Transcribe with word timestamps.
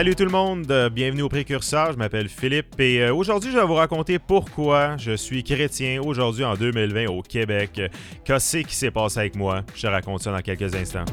Salut 0.00 0.14
tout 0.14 0.24
le 0.24 0.30
monde, 0.30 0.70
euh, 0.70 0.88
bienvenue 0.88 1.20
au 1.20 1.28
Précurseur, 1.28 1.92
je 1.92 1.98
m'appelle 1.98 2.30
Philippe 2.30 2.80
et 2.80 3.02
euh, 3.02 3.14
aujourd'hui 3.14 3.52
je 3.52 3.58
vais 3.58 3.66
vous 3.66 3.74
raconter 3.74 4.18
pourquoi 4.18 4.96
je 4.96 5.14
suis 5.14 5.44
chrétien 5.44 6.00
aujourd'hui 6.00 6.42
en 6.42 6.54
2020 6.54 7.08
au 7.08 7.20
Québec. 7.20 7.78
Qu'est-ce 8.24 8.56
qui 8.56 8.74
s'est 8.74 8.90
passé 8.90 9.18
avec 9.18 9.36
moi? 9.36 9.60
Je 9.74 9.82
te 9.82 9.86
raconte 9.88 10.22
ça 10.22 10.32
dans 10.32 10.40
quelques 10.40 10.74
instants. 10.74 11.04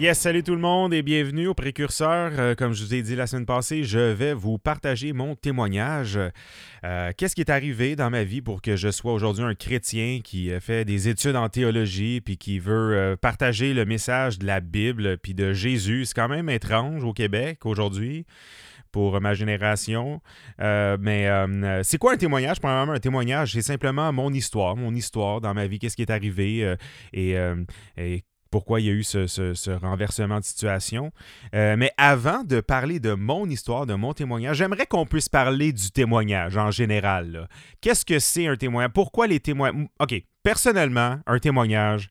Yes, 0.00 0.18
salut 0.18 0.42
tout 0.42 0.54
le 0.54 0.62
monde 0.62 0.94
et 0.94 1.02
bienvenue 1.02 1.46
au 1.46 1.52
Précurseur. 1.52 2.32
Euh, 2.38 2.54
comme 2.54 2.72
je 2.72 2.82
vous 2.82 2.94
ai 2.94 3.02
dit 3.02 3.14
la 3.16 3.26
semaine 3.26 3.44
passée, 3.44 3.84
je 3.84 3.98
vais 3.98 4.32
vous 4.32 4.56
partager 4.56 5.12
mon 5.12 5.34
témoignage. 5.34 6.18
Euh, 6.84 7.12
Qu'est-ce 7.18 7.34
qui 7.34 7.42
est 7.42 7.50
arrivé 7.50 7.96
dans 7.96 8.08
ma 8.08 8.24
vie 8.24 8.40
pour 8.40 8.62
que 8.62 8.76
je 8.76 8.90
sois 8.90 9.12
aujourd'hui 9.12 9.44
un 9.44 9.54
chrétien 9.54 10.20
qui 10.24 10.58
fait 10.58 10.86
des 10.86 11.10
études 11.10 11.36
en 11.36 11.50
théologie 11.50 12.22
puis 12.22 12.38
qui 12.38 12.58
veut 12.58 12.96
euh, 12.96 13.16
partager 13.16 13.74
le 13.74 13.84
message 13.84 14.38
de 14.38 14.46
la 14.46 14.60
Bible 14.60 15.18
puis 15.18 15.34
de 15.34 15.52
Jésus? 15.52 16.06
C'est 16.06 16.14
quand 16.14 16.28
même 16.28 16.48
étrange 16.48 17.04
au 17.04 17.12
Québec 17.12 17.66
aujourd'hui 17.66 18.24
pour 18.92 19.20
ma 19.20 19.34
génération. 19.34 20.20
Euh, 20.60 20.96
mais 21.00 21.28
euh, 21.28 21.82
c'est 21.82 21.98
quoi 21.98 22.14
un 22.14 22.16
témoignage? 22.16 22.60
Premièrement, 22.60 22.92
un 22.92 23.00
témoignage, 23.00 23.52
c'est 23.52 23.62
simplement 23.62 24.12
mon 24.12 24.32
histoire, 24.32 24.76
mon 24.76 24.94
histoire 24.94 25.40
dans 25.40 25.54
ma 25.54 25.66
vie, 25.66 25.78
qu'est-ce 25.78 25.96
qui 25.96 26.02
est 26.02 26.10
arrivé 26.10 26.64
euh, 26.64 26.76
et, 27.12 27.36
euh, 27.36 27.56
et 27.96 28.24
pourquoi 28.50 28.80
il 28.80 28.86
y 28.86 28.90
a 28.90 28.92
eu 28.92 29.04
ce, 29.04 29.26
ce- 29.26 29.70
renversement 29.70 30.40
de 30.40 30.44
situation. 30.44 31.12
Euh, 31.54 31.76
mais 31.76 31.92
avant 31.96 32.42
de 32.44 32.60
parler 32.60 32.98
de 33.00 33.14
mon 33.14 33.48
histoire, 33.48 33.86
de 33.86 33.94
mon 33.94 34.12
témoignage, 34.12 34.56
j'aimerais 34.56 34.86
qu'on 34.86 35.06
puisse 35.06 35.28
parler 35.28 35.72
du 35.72 35.90
témoignage 35.90 36.56
en 36.56 36.70
général. 36.70 37.48
Qu'est-ce 37.80 38.04
que 38.04 38.18
c'est 38.18 38.46
un 38.46 38.56
témoignage? 38.56 38.92
Pourquoi 38.92 39.26
les 39.26 39.40
témoignages? 39.40 39.86
OK, 40.00 40.14
personnellement, 40.42 41.20
un 41.26 41.38
témoignage, 41.38 42.10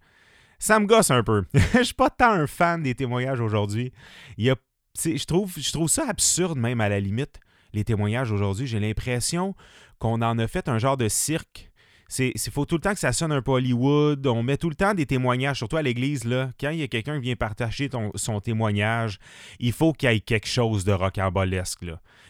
ça 0.60 0.80
me 0.80 0.86
gosse 0.86 1.12
un 1.12 1.24
peu. 1.24 1.44
Je 1.74 1.84
suis 1.84 1.94
pas 1.94 2.10
tant 2.10 2.32
un 2.32 2.48
fan 2.48 2.84
des 2.84 2.96
témoignages 2.96 3.42
aujourd'hui. 3.42 3.92
Je 4.38 5.26
trouve, 5.26 5.54
je 5.58 5.72
trouve 5.72 5.90
ça 5.90 6.06
absurde 6.10 6.58
même 6.58 6.82
à 6.82 6.90
la 6.90 7.00
limite, 7.00 7.40
les 7.74 7.84
témoignages 7.84 8.32
aujourd'hui. 8.32 8.68
J'ai 8.68 8.80
l'impression 8.80 9.56
qu'on 10.00 10.22
en 10.22 10.40
a 10.40 10.48
fait 10.48 10.68
un 10.70 10.78
genre 10.80 10.98
de 10.98 11.08
cirque. 11.10 11.72
C'est 12.10 12.34
il 12.36 12.52
faut 12.52 12.66
tout 12.66 12.76
le 12.76 12.82
temps 12.82 12.94
que 12.94 13.00
ça 13.00 13.14
sonne 13.14 13.32
un 13.32 13.42
peu 13.42 13.52
Hollywood. 13.52 14.26
On 14.28 14.44
met 14.44 14.58
tout 14.58 14.70
le 14.70 14.76
temps 14.76 14.94
des 14.94 15.06
témoignages, 15.06 15.58
surtout 15.58 15.78
à 15.78 15.82
l'église. 15.82 16.26
là. 16.26 16.50
Quand 16.60 16.72
il 16.72 16.80
y 16.80 16.84
a 16.84 16.88
quelqu'un 16.88 17.16
qui 17.18 17.22
vient 17.26 17.36
partager 17.36 17.90
son 18.16 18.42
témoignage, 18.42 19.20
il 19.60 19.72
faut 19.72 19.94
qu'il 19.94 20.12
y 20.12 20.16
ait 20.16 20.20
quelque 20.20 20.48
chose 20.48 20.84
de 20.84 20.92
rocambolesque. 20.92 21.86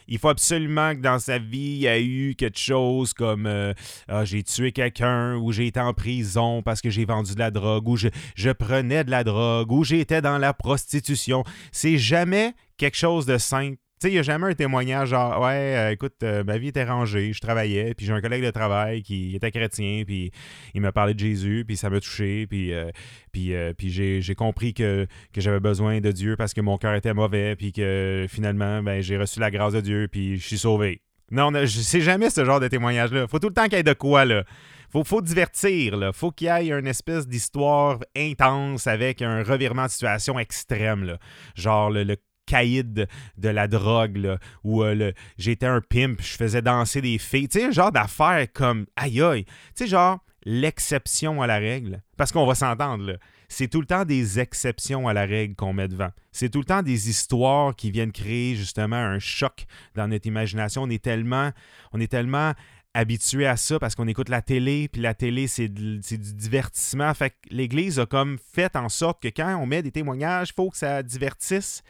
Il 0.06 0.18
faut 0.18 0.28
absolument 0.28 0.94
que 0.94 1.00
dans 1.00 1.18
sa 1.18 1.38
vie, 1.38 1.58
il 1.58 1.78
y 1.78 1.86
ait 1.86 2.04
eu 2.04 2.34
quelque 2.34 2.58
chose 2.58 3.14
comme 3.14 3.46
euh, 3.46 3.72
Ah, 4.06 4.24
j'ai 4.24 4.42
tué 4.42 4.72
quelqu'un, 4.72 5.36
ou 5.36 5.50
j'ai 5.52 5.68
été 5.68 5.80
en 5.80 5.94
prison 5.94 6.62
parce 6.62 6.80
que 6.80 6.90
j'ai 6.90 7.06
vendu 7.06 7.34
de 7.34 7.38
la 7.38 7.50
drogue, 7.50 7.88
ou 7.88 7.96
je, 7.96 8.08
je 8.34 8.50
prenais 8.50 9.04
de 9.04 9.10
la 9.10 9.24
drogue, 9.24 9.72
ou 9.72 9.82
j'étais 9.82 10.20
dans 10.20 10.36
la 10.38 10.52
prostitution. 10.52 11.42
C'est 11.72 11.96
jamais 11.96 12.54
quelque 12.76 12.96
chose 12.96 13.24
de 13.24 13.38
simple. 13.38 13.78
Tu 14.02 14.06
sais, 14.06 14.12
il 14.12 14.14
n'y 14.14 14.18
a 14.20 14.22
jamais 14.22 14.46
un 14.46 14.54
témoignage 14.54 15.10
genre, 15.10 15.42
ouais, 15.42 15.76
euh, 15.76 15.90
écoute, 15.90 16.14
euh, 16.22 16.42
ma 16.42 16.56
vie 16.56 16.68
était 16.68 16.84
rangée, 16.84 17.34
je 17.34 17.40
travaillais, 17.42 17.92
puis 17.92 18.06
j'ai 18.06 18.14
un 18.14 18.22
collègue 18.22 18.42
de 18.42 18.50
travail 18.50 19.02
qui 19.02 19.36
était 19.36 19.50
chrétien, 19.50 20.04
puis 20.06 20.30
il 20.72 20.80
m'a 20.80 20.90
parlé 20.90 21.12
de 21.12 21.18
Jésus, 21.18 21.64
puis 21.66 21.76
ça 21.76 21.90
m'a 21.90 22.00
touché, 22.00 22.46
puis, 22.46 22.72
euh, 22.72 22.90
puis, 23.30 23.90
j'ai, 23.90 24.34
compris 24.34 24.72
que, 24.72 25.06
j'avais 25.36 25.60
besoin 25.60 26.00
de 26.00 26.12
Dieu 26.12 26.36
parce 26.38 26.54
que 26.54 26.62
mon 26.62 26.78
cœur 26.78 26.94
était 26.94 27.12
mauvais, 27.12 27.56
puis 27.56 27.72
que 27.72 28.24
finalement, 28.26 28.82
ben, 28.82 29.02
j'ai 29.02 29.18
reçu 29.18 29.38
la 29.38 29.50
grâce 29.50 29.74
de 29.74 29.82
Dieu, 29.82 30.08
puis 30.10 30.38
je 30.38 30.46
suis 30.46 30.56
sauvé. 30.56 31.02
Non, 31.30 31.50
je- 31.52 31.66
c'est 31.66 32.00
jamais 32.00 32.30
ce 32.30 32.42
genre 32.42 32.58
de 32.58 32.68
témoignage-là. 32.68 33.28
Faut 33.28 33.38
tout 33.38 33.48
le 33.48 33.54
temps 33.54 33.64
qu'il 33.64 33.74
y 33.74 33.80
ait 33.80 33.82
de 33.82 33.92
quoi, 33.92 34.24
là. 34.24 34.44
Faut, 34.90 35.04
faut 35.04 35.20
divertir, 35.20 35.98
là. 35.98 36.14
Faut 36.14 36.30
qu'il 36.30 36.46
y 36.46 36.50
ait 36.50 36.70
une 36.70 36.86
espèce 36.86 37.28
d'histoire 37.28 37.98
intense 38.16 38.86
avec 38.86 39.20
un 39.20 39.42
revirement 39.42 39.84
de 39.84 39.90
situation 39.90 40.38
extrême, 40.38 41.04
là. 41.04 41.18
Genre 41.54 41.90
le 41.90 42.16
caïd 42.50 43.06
de, 43.36 43.48
la 43.48 43.68
drogue, 43.68 44.38
où 44.64 44.82
euh, 44.82 45.12
j'étais 45.38 45.66
un 45.66 45.80
pimp, 45.80 46.20
je 46.20 46.36
faisais 46.36 46.62
danser 46.62 47.00
des 47.00 47.18
filles. 47.18 47.48
Tu 47.48 47.60
sais, 47.60 47.72
genre 47.72 47.92
d'affaires 47.92 48.46
comme 48.52 48.86
aïe 48.96 49.22
aïe. 49.22 49.44
Tu 49.44 49.52
sais, 49.74 49.86
genre 49.86 50.18
l'exception 50.44 51.42
à 51.42 51.46
la 51.46 51.58
règle. 51.58 52.02
Parce 52.16 52.32
qu'on 52.32 52.46
va 52.46 52.54
s'entendre. 52.54 53.18
C'est 53.48 53.68
tout 53.68 53.80
le 53.80 53.86
temps 53.86 54.04
des 54.04 54.38
exceptions 54.38 55.08
à 55.08 55.12
la 55.12 55.26
règle 55.26 55.54
qu'on 55.54 55.72
met 55.72 55.88
devant. 55.88 56.10
C'est 56.32 56.50
tout 56.50 56.60
le 56.60 56.64
temps 56.64 56.82
des 56.82 57.08
histoires 57.08 57.74
qui 57.74 57.90
viennent 57.90 58.12
créer 58.12 58.54
justement 58.54 58.96
un 58.96 59.18
choc 59.18 59.66
dans 59.94 60.08
notre 60.08 60.26
imagination. 60.26 60.82
On 60.82 60.90
est 60.90 61.02
tellement, 61.02 61.50
on 61.92 62.00
est 62.00 62.10
tellement 62.10 62.52
habitué 62.92 63.46
à 63.46 63.56
ça 63.56 63.78
parce 63.78 63.94
qu'on 63.94 64.08
écoute 64.08 64.28
la 64.28 64.42
télé, 64.42 64.88
puis 64.88 65.00
la 65.00 65.14
télé, 65.14 65.46
c'est 65.46 65.68
du 65.68 66.00
divertissement. 66.34 67.12
Fait 67.14 67.30
que 67.30 67.36
l'Église 67.50 68.00
a 68.00 68.06
comme 68.06 68.38
fait 68.38 68.74
en 68.74 68.88
sorte 68.88 69.22
que 69.22 69.28
quand 69.28 69.56
on 69.56 69.66
met 69.66 69.82
des 69.82 69.92
témoignages, 69.92 70.50
il 70.50 70.54
faut 70.54 70.70
que 70.70 70.76
ça 70.76 71.02
divertisse. 71.02 71.82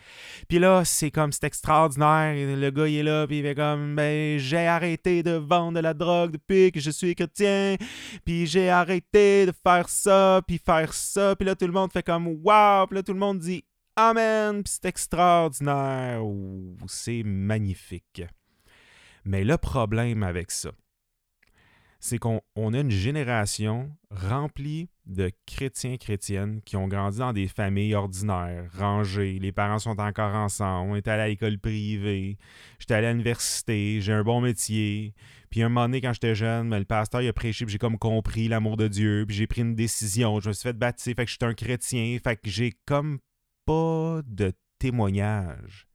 Puis 0.48 0.58
là, 0.58 0.84
c'est 0.84 1.10
comme, 1.10 1.32
c'est 1.32 1.44
extraordinaire. 1.44 2.34
Le 2.34 2.70
gars, 2.70 2.86
il 2.86 2.96
est 2.96 3.02
là, 3.02 3.26
puis 3.26 3.38
il 3.38 3.42
fait 3.42 3.54
comme, 3.54 3.96
ben, 3.96 4.38
j'ai 4.38 4.66
arrêté 4.66 5.22
de 5.22 5.32
vendre 5.32 5.76
de 5.76 5.80
la 5.80 5.94
drogue 5.94 6.32
depuis 6.32 6.70
que 6.70 6.80
je 6.80 6.90
suis 6.90 7.14
chrétien. 7.14 7.76
Puis 8.24 8.46
j'ai 8.46 8.68
arrêté 8.68 9.46
de 9.46 9.52
faire 9.52 9.88
ça, 9.88 10.42
puis 10.46 10.60
faire 10.64 10.92
ça. 10.92 11.34
Puis 11.34 11.46
là, 11.46 11.54
tout 11.54 11.66
le 11.66 11.72
monde 11.72 11.92
fait 11.92 12.02
comme, 12.02 12.26
wow. 12.26 12.86
Puis 12.86 12.96
là, 12.96 13.02
tout 13.02 13.14
le 13.14 13.18
monde 13.18 13.38
dit, 13.38 13.64
amen. 13.96 14.62
Puis 14.62 14.74
c'est 14.74 14.88
extraordinaire. 14.88 16.20
C'est 16.86 17.22
magnifique. 17.24 18.22
Mais 19.24 19.44
le 19.44 19.56
problème 19.58 20.22
avec 20.22 20.50
ça, 20.50 20.70
c'est 22.00 22.18
qu'on 22.18 22.40
on 22.56 22.72
a 22.72 22.80
une 22.80 22.90
génération 22.90 23.94
remplie 24.10 24.88
de 25.04 25.30
chrétiens 25.46 25.98
chrétiennes 25.98 26.62
qui 26.62 26.76
ont 26.76 26.88
grandi 26.88 27.18
dans 27.18 27.34
des 27.34 27.46
familles 27.46 27.94
ordinaires, 27.94 28.70
rangées, 28.76 29.38
les 29.38 29.52
parents 29.52 29.78
sont 29.78 30.00
encore 30.00 30.34
ensemble, 30.34 30.92
on 30.92 30.96
est 30.96 31.06
à 31.08 31.28
l'école 31.28 31.58
privée, 31.58 32.38
j'étais 32.78 32.94
à 32.94 33.02
l'université, 33.02 34.00
j'ai 34.00 34.12
un 34.12 34.22
bon 34.22 34.40
métier. 34.40 35.14
Puis 35.50 35.62
un 35.62 35.68
moment 35.68 35.86
donné, 35.86 36.00
quand 36.00 36.12
j'étais 36.12 36.34
jeune, 36.34 36.70
ben, 36.70 36.78
le 36.78 36.84
pasteur 36.84 37.20
il 37.20 37.28
a 37.28 37.32
prêché, 37.32 37.66
puis 37.66 37.72
j'ai 37.72 37.78
comme 37.78 37.98
compris 37.98 38.48
l'amour 38.48 38.76
de 38.76 38.88
Dieu, 38.88 39.24
puis 39.26 39.36
j'ai 39.36 39.46
pris 39.46 39.60
une 39.60 39.74
décision, 39.74 40.40
je 40.40 40.48
me 40.48 40.52
suis 40.54 40.62
fait 40.62 40.78
baptiser, 40.78 41.14
fait 41.14 41.24
que 41.24 41.30
je 41.30 41.36
suis 41.36 41.50
un 41.50 41.54
chrétien, 41.54 42.18
fait 42.22 42.36
que 42.36 42.48
j'ai 42.48 42.72
comme 42.86 43.18
pas 43.66 44.22
de 44.26 44.52
témoignage. 44.78 45.86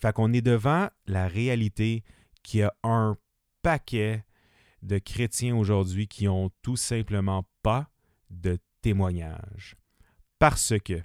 Fait 0.00 0.12
qu'on 0.12 0.32
est 0.32 0.40
devant 0.40 0.88
la 1.06 1.26
réalité 1.26 2.04
qu'il 2.42 2.60
y 2.60 2.62
a 2.62 2.72
un 2.84 3.16
paquet 3.62 4.24
de 4.82 4.98
chrétiens 4.98 5.56
aujourd'hui 5.56 6.08
qui 6.08 6.28
ont 6.28 6.50
tout 6.62 6.76
simplement 6.76 7.44
pas 7.62 7.88
de 8.30 8.58
témoignage. 8.82 9.76
Parce 10.38 10.74
que 10.84 11.00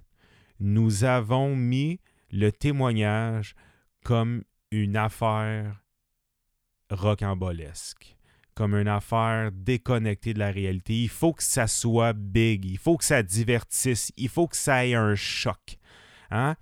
nous 0.59 1.03
avons 1.03 1.55
mis 1.55 1.99
le 2.31 2.51
témoignage 2.51 3.55
comme 4.03 4.43
une 4.71 4.97
affaire 4.97 5.83
rocambolesque, 6.89 8.15
comme 8.55 8.75
une 8.75 8.87
affaire 8.87 9.51
déconnectée 9.51 10.33
de 10.33 10.39
la 10.39 10.51
réalité. 10.51 11.01
Il 11.01 11.09
faut 11.09 11.33
que 11.33 11.43
ça 11.43 11.67
soit 11.67 12.13
big, 12.13 12.65
il 12.65 12.77
faut 12.77 12.97
que 12.97 13.05
ça 13.05 13.23
divertisse, 13.23 14.11
il 14.17 14.29
faut 14.29 14.47
que 14.47 14.57
ça 14.57 14.85
ait 14.85 14.93
un 14.93 15.15
choc. 15.15 15.77
Hein? 16.29 16.55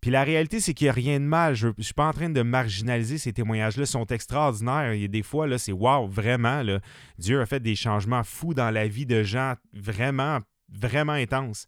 Puis 0.00 0.10
la 0.10 0.22
réalité, 0.22 0.60
c'est 0.60 0.74
qu'il 0.74 0.86
n'y 0.86 0.90
a 0.90 0.92
rien 0.92 1.20
de 1.20 1.24
mal. 1.24 1.54
Je 1.54 1.68
ne 1.76 1.82
suis 1.82 1.94
pas 1.94 2.08
en 2.08 2.12
train 2.12 2.30
de 2.30 2.42
marginaliser 2.42 3.18
ces 3.18 3.32
témoignages-là. 3.32 3.82
Ils 3.82 3.86
sont 3.86 4.06
extraordinaires. 4.06 4.92
A 4.92 5.08
des 5.08 5.22
fois, 5.22 5.46
là, 5.46 5.58
c'est 5.58 5.72
wow, 5.72 6.06
vraiment. 6.06 6.62
Là, 6.62 6.80
Dieu 7.18 7.40
a 7.40 7.46
fait 7.46 7.60
des 7.60 7.74
changements 7.74 8.22
fous 8.22 8.54
dans 8.54 8.70
la 8.70 8.86
vie 8.86 9.06
de 9.06 9.22
gens 9.22 9.54
vraiment, 9.72 10.38
vraiment 10.68 11.12
intenses. 11.12 11.66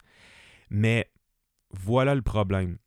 Mais 0.71 1.11
voilà 1.71 2.15
le 2.15 2.23
problème. 2.23 2.79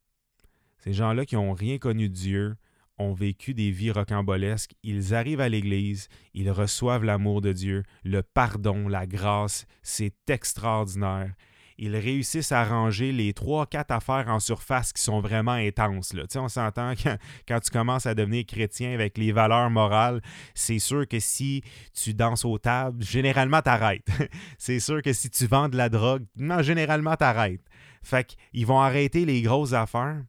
Ces 0.78 0.94
gens-là 0.94 1.26
qui 1.26 1.36
n'ont 1.36 1.54
rien 1.54 1.78
connu 1.78 2.10
de 2.10 2.14
Dieu 2.14 2.56
ont 2.98 3.14
vécu 3.14 3.54
des 3.54 3.72
vies 3.72 3.92
rocambolesques. 3.92 4.76
Ils 4.84 5.14
arrivent 5.14 5.42
à 5.42 5.50
l'Église, 5.50 6.08
ils 6.34 6.52
reçoivent 6.52 7.04
l'amour 7.04 7.42
de 7.42 7.52
Dieu, 7.52 7.84
le 8.04 8.22
pardon, 8.22 8.88
la 8.88 9.08
grâce. 9.08 9.66
C'est 9.82 10.30
extraordinaire 10.30 11.34
ils 11.78 11.96
réussissent 11.96 12.52
à 12.52 12.64
ranger 12.64 13.12
les 13.12 13.34
trois, 13.34 13.66
quatre 13.66 13.92
affaires 13.92 14.26
en 14.28 14.40
surface 14.40 14.94
qui 14.94 15.02
sont 15.02 15.22
vraiment 15.22 15.52
intenses. 15.52 16.14
Là. 16.14 16.24
On 16.36 16.48
s'entend 16.48 16.94
quand, 17.04 17.18
quand 17.48 17.60
tu 17.60 17.72
commences 17.72 18.06
à 18.06 18.16
devenir 18.16 18.46
chrétien 18.46 18.94
avec 18.94 19.18
les 19.18 19.32
valeurs 19.32 19.70
morales, 19.70 20.22
c'est 20.54 20.80
sûr 20.80 21.08
que 21.08 21.20
si 21.20 21.64
tu 21.94 22.14
danses 22.14 22.46
aux 22.46 22.58
tables, 22.58 23.04
généralement 23.04 23.62
t'arrêtes. 23.62 24.08
c'est 24.58 24.80
sûr 24.80 25.02
que 25.02 25.14
si 25.14 25.30
tu 25.30 25.48
vends 25.48 25.70
de 25.70 25.78
la 25.78 25.90
drogue, 25.90 26.26
non, 26.36 26.62
généralement 26.62 27.16
t'arrêtes. 27.16 27.64
Fait 28.04 28.26
qu'ils 28.26 28.66
vont 28.66 28.82
arrêter 28.82 29.26
les 29.26 29.42
grosses 29.42 29.74
affaires, 29.74 30.22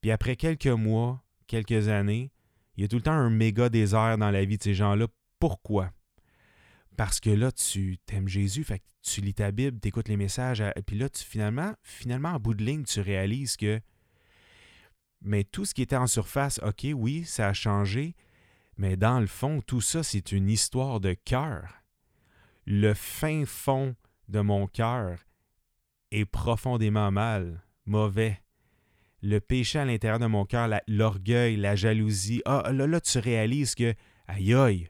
puis 0.00 0.10
après 0.10 0.36
quelques 0.36 0.66
mois, 0.66 1.22
quelques 1.46 1.88
années, 1.88 2.30
il 2.76 2.82
y 2.82 2.84
a 2.84 2.88
tout 2.88 2.96
le 2.96 3.02
temps 3.02 3.12
un 3.12 3.30
méga 3.30 3.68
désert 3.68 4.18
dans 4.18 4.30
la 4.30 4.44
vie 4.44 4.58
de 4.58 4.62
ces 4.62 4.74
gens-là. 4.74 5.06
Pourquoi? 5.38 5.90
Parce 6.96 7.20
que 7.20 7.30
là, 7.30 7.50
tu 7.52 7.98
t'aimes 8.06 8.28
Jésus, 8.28 8.64
fait 8.64 8.82
tu 9.02 9.20
lis 9.20 9.34
ta 9.34 9.50
Bible, 9.50 9.78
tu 9.80 9.88
écoutes 9.88 10.08
les 10.08 10.16
messages, 10.16 10.60
et 10.60 10.82
puis 10.82 10.96
là, 10.96 11.08
tu, 11.08 11.22
finalement, 11.24 11.74
finalement, 11.82 12.30
en 12.30 12.38
bout 12.38 12.54
de 12.54 12.64
ligne, 12.64 12.84
tu 12.84 13.00
réalises 13.00 13.56
que 13.56 13.80
mais 15.24 15.42
tout 15.42 15.64
ce 15.64 15.72
qui 15.72 15.82
était 15.82 15.96
en 15.96 16.06
surface, 16.06 16.60
OK, 16.62 16.86
oui, 16.94 17.24
ça 17.24 17.48
a 17.48 17.52
changé, 17.54 18.14
mais 18.76 18.96
dans 18.96 19.20
le 19.20 19.26
fond, 19.26 19.62
tout 19.62 19.80
ça, 19.80 20.02
c'est 20.02 20.32
une 20.32 20.50
histoire 20.50 21.00
de 21.00 21.14
cœur. 21.14 21.82
Le 22.66 22.92
fin 22.92 23.44
fond 23.46 23.96
de 24.28 24.40
mon 24.40 24.66
cœur 24.66 25.18
est 26.10 26.26
profondément 26.26 27.10
mal, 27.10 27.64
mauvais. 27.86 28.42
Le 29.22 29.40
péché 29.40 29.78
à 29.78 29.86
l'intérieur 29.86 30.18
de 30.18 30.26
mon 30.26 30.44
cœur, 30.44 30.68
l'orgueil, 30.86 31.56
la, 31.56 31.74
jalousie. 31.74 32.42
Ah, 32.44 32.70
là, 32.70 32.86
là, 32.86 33.00
tu 33.00 33.18
réalises 33.18 33.74
que, 33.74 33.94
aïe 34.26 34.52
aïe, 34.52 34.88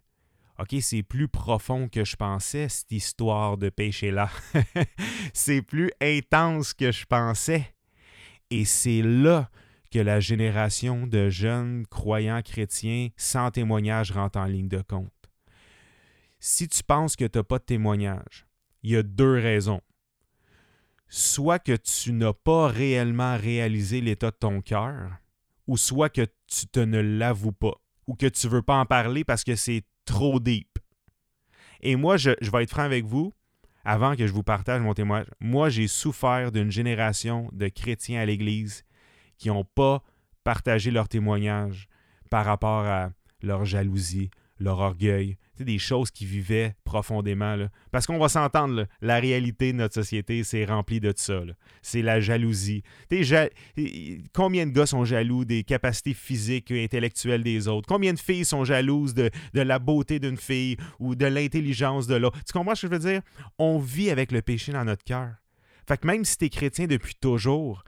OK, 0.61 0.77
c'est 0.81 1.03
plus 1.03 1.27
profond 1.27 1.89
que 1.89 2.05
je 2.05 2.15
pensais, 2.15 2.69
cette 2.69 2.93
histoire 2.93 3.59
de 3.59 3.71
péché-là. 3.71 4.31
c'est 5.35 5.63
plus 5.63 5.91
intense 6.01 6.75
que 6.75 6.93
je 6.93 7.05
pensais. 7.07 7.75
Et 8.51 8.65
c'est 8.65 9.03
là 9.03 9.51
que 9.91 9.99
la 9.99 10.21
génération 10.21 11.09
de 11.09 11.29
jeunes 11.29 11.87
croyants 11.87 12.43
chrétiens 12.43 13.09
sans 13.17 13.51
témoignage 13.51 14.13
rentre 14.13 14.39
en 14.39 14.45
ligne 14.45 14.69
de 14.69 14.83
compte. 14.83 15.11
Si 16.39 16.69
tu 16.69 16.85
penses 16.85 17.17
que 17.17 17.25
tu 17.25 17.39
n'as 17.39 17.45
pas 17.45 17.59
de 17.59 17.65
témoignage, 17.65 18.47
il 18.85 18.91
y 18.91 18.97
a 18.97 19.03
deux 19.03 19.35
raisons. 19.39 19.81
Soit 21.09 21.59
que 21.59 21.77
tu 21.77 22.13
n'as 22.13 22.33
pas 22.33 22.69
réellement 22.69 23.37
réalisé 23.37 24.01
l'état 24.01 24.31
de 24.31 24.37
ton 24.37 24.61
cœur, 24.61 25.11
ou 25.67 25.77
soit 25.77 26.11
que 26.11 26.27
tu 26.47 26.67
te 26.67 26.81
ne 26.81 27.01
l'avoues 27.01 27.53
pas, 27.53 27.81
ou 28.07 28.15
que 28.15 28.27
tu 28.27 28.47
ne 28.47 28.53
veux 28.53 28.63
pas 28.63 28.77
en 28.77 28.87
parler 28.87 29.25
parce 29.25 29.43
que 29.43 29.57
c'est 29.57 29.85
trop 30.05 30.41
deep. 30.41 30.79
Et 31.81 31.97
moi, 31.97 32.17
je, 32.17 32.31
vais 32.31 32.63
être 32.63 32.71
franc 32.71 32.83
avec 32.83 33.05
vous, 33.05 33.33
avant 33.85 34.17
que 34.17 34.27
je 34.27 34.33
vous 34.33 34.43
partage 34.43 34.81
mon 34.81 34.95
témoignage. 34.95 35.29
Moi, 35.41 35.69
j'ai 35.69 35.87
souffert 35.87 36.51
d'une 36.51 36.71
génération 36.71 37.49
de 37.53 37.69
chrétiens 37.69 38.21
à 38.21 38.25
l'Église 38.25 38.85
qui 39.37 39.49
n'ont 39.49 39.65
pas 39.65 40.03
partagé 40.43 40.91
leur 40.91 41.09
témoignage 41.09 41.89
par 42.31 42.47
rapport 42.47 42.87
à 42.87 43.11
leur 43.43 43.65
jalousie, 43.65 44.31
leur 44.59 44.79
orgueil, 44.79 45.37
des 45.59 45.79
choses 45.79 46.11
qui 46.11 46.27
vivaient 46.27 46.75
profondément. 46.85 47.57
Parce 47.93 48.07
qu'on 48.07 48.19
va 48.19 48.29
s'entendre, 48.29 48.87
la 49.01 49.21
réalité 49.21 49.73
de 49.73 49.79
notre 49.79 49.95
société, 49.95 50.43
c'est 50.43 50.65
rempli 50.65 51.01
de 51.01 51.13
ça. 51.17 51.41
C'est 51.83 52.03
la 52.03 52.21
jalousie. 52.21 52.83
Combien 54.33 54.67
de 54.67 54.73
gars 54.73 54.87
sont 54.87 55.05
jaloux 55.05 55.45
des 55.45 55.63
capacités 55.63 56.15
physiques 56.15 56.71
et 56.71 56.85
intellectuelles 56.85 57.43
des 57.43 57.69
autres? 57.69 57.87
Combien 57.89 58.13
de 58.13 58.19
filles 58.19 58.45
sont 58.45 58.65
jalouses 58.65 59.15
de, 59.15 59.31
la 59.53 59.79
beauté 59.79 60.19
d'une 60.19 60.37
fille 60.37 60.77
ou 60.99 61.15
de 61.15 61.27
l'intelligence 61.27 62.07
de 62.07 62.17
l'autre? 62.17 62.39
Tu 62.45 62.53
comprends 62.53 62.75
ce 62.75 62.87
que 62.87 62.95
je 62.95 62.99
veux 62.99 63.11
dire? 63.13 63.23
On 63.59 63.79
vit 63.79 64.11
avec 64.11 64.33
le 64.33 64.43
péché 64.43 64.73
dans 64.73 64.85
notre 64.85 65.05
cœur. 65.05 65.35
Fait 65.87 65.99
que 65.99 66.07
même 66.07 66.25
si 66.25 66.39
tu 66.39 66.47
es 66.47 66.49
chrétien 66.49 66.87
depuis 66.87 67.15
toujours, 67.15 67.85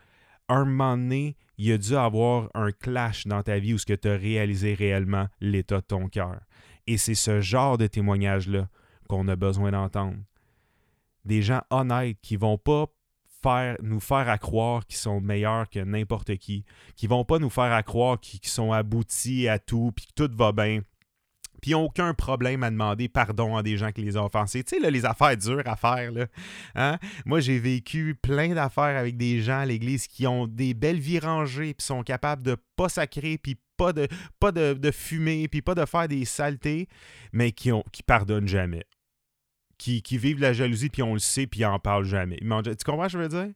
un 0.48 0.64
moment 0.64 0.96
donné, 0.96 1.36
il 1.58 1.72
a 1.72 1.78
dû 1.78 1.94
avoir 1.96 2.50
un 2.54 2.70
clash 2.70 3.26
dans 3.26 3.42
ta 3.42 3.58
vie 3.58 3.74
où 3.74 3.78
ce 3.78 3.86
que 3.86 3.94
tu 3.94 4.08
as 4.08 4.16
réalisé 4.16 4.74
réellement 4.74 5.28
l'état 5.40 5.80
de 5.80 5.86
ton 5.86 6.08
cœur. 6.08 6.40
Et 6.86 6.98
c'est 6.98 7.14
ce 7.14 7.40
genre 7.40 7.78
de 7.78 7.86
témoignage-là 7.86 8.68
qu'on 9.08 9.26
a 9.28 9.36
besoin 9.36 9.70
d'entendre. 9.70 10.16
Des 11.24 11.42
gens 11.42 11.62
honnêtes 11.70 12.18
qui 12.22 12.36
vont 12.36 12.58
pas 12.58 12.86
nous 13.80 14.00
faire 14.00 14.28
à 14.28 14.38
croire 14.38 14.84
qu'ils 14.86 14.98
sont 14.98 15.20
meilleurs 15.20 15.68
que 15.68 15.78
n'importe 15.78 16.36
qui, 16.36 16.64
qui 16.96 17.06
vont 17.06 17.24
pas 17.24 17.38
nous 17.38 17.50
faire 17.50 17.72
à 17.72 17.82
croire 17.82 18.18
qu'ils 18.18 18.44
sont 18.44 18.72
aboutis 18.72 19.48
à 19.48 19.58
tout, 19.58 19.92
puis 19.94 20.06
que 20.06 20.26
tout 20.26 20.36
va 20.36 20.52
bien, 20.52 20.80
puis 21.62 21.72
n'ont 21.72 21.84
aucun 21.84 22.14
problème 22.14 22.62
à 22.62 22.70
demander 22.70 23.08
pardon 23.08 23.56
à 23.56 23.62
des 23.62 23.76
gens 23.76 23.92
qui 23.92 24.02
les 24.02 24.16
ont 24.16 24.26
offensés. 24.26 24.62
Tu 24.64 24.80
sais, 24.80 24.90
les 24.90 25.04
affaires 25.04 25.36
dures 25.36 25.66
à 25.66 25.76
faire. 25.76 26.12
Là. 26.12 26.26
Hein? 26.74 26.98
Moi, 27.24 27.40
j'ai 27.40 27.58
vécu 27.58 28.14
plein 28.14 28.54
d'affaires 28.54 28.96
avec 28.96 29.16
des 29.16 29.40
gens 29.40 29.60
à 29.60 29.66
l'église 29.66 30.06
qui 30.06 30.26
ont 30.26 30.46
des 30.46 30.74
belles 30.74 31.00
vies 31.00 31.18
rangées, 31.18 31.74
puis 31.74 31.86
sont 31.86 32.02
capables 32.02 32.42
de 32.42 32.56
pas 32.76 32.88
sacrer, 32.88 33.38
puis 33.38 33.56
pas 33.76 33.92
de, 33.92 34.08
pas 34.40 34.52
de, 34.52 34.90
fumer, 34.90 35.48
puis 35.48 35.62
pas 35.62 35.74
de 35.74 35.84
faire 35.84 36.08
des 36.08 36.24
saletés, 36.24 36.88
mais 37.32 37.52
qui, 37.52 37.72
ont, 37.72 37.84
qui 37.92 38.02
pardonnent 38.02 38.48
jamais. 38.48 38.84
Qui, 39.78 40.00
vivent 40.12 40.40
la 40.40 40.52
jalousie, 40.52 40.88
puis 40.88 41.02
on 41.02 41.12
le 41.12 41.18
sait, 41.18 41.46
puis 41.46 41.60
ils 41.60 41.64
n'en 41.64 41.78
parlent 41.78 42.04
jamais. 42.04 42.38
Tu 42.38 42.84
comprends 42.84 43.08
ce 43.08 43.16
que 43.16 43.22
je 43.22 43.28
veux 43.28 43.44
dire? 43.44 43.54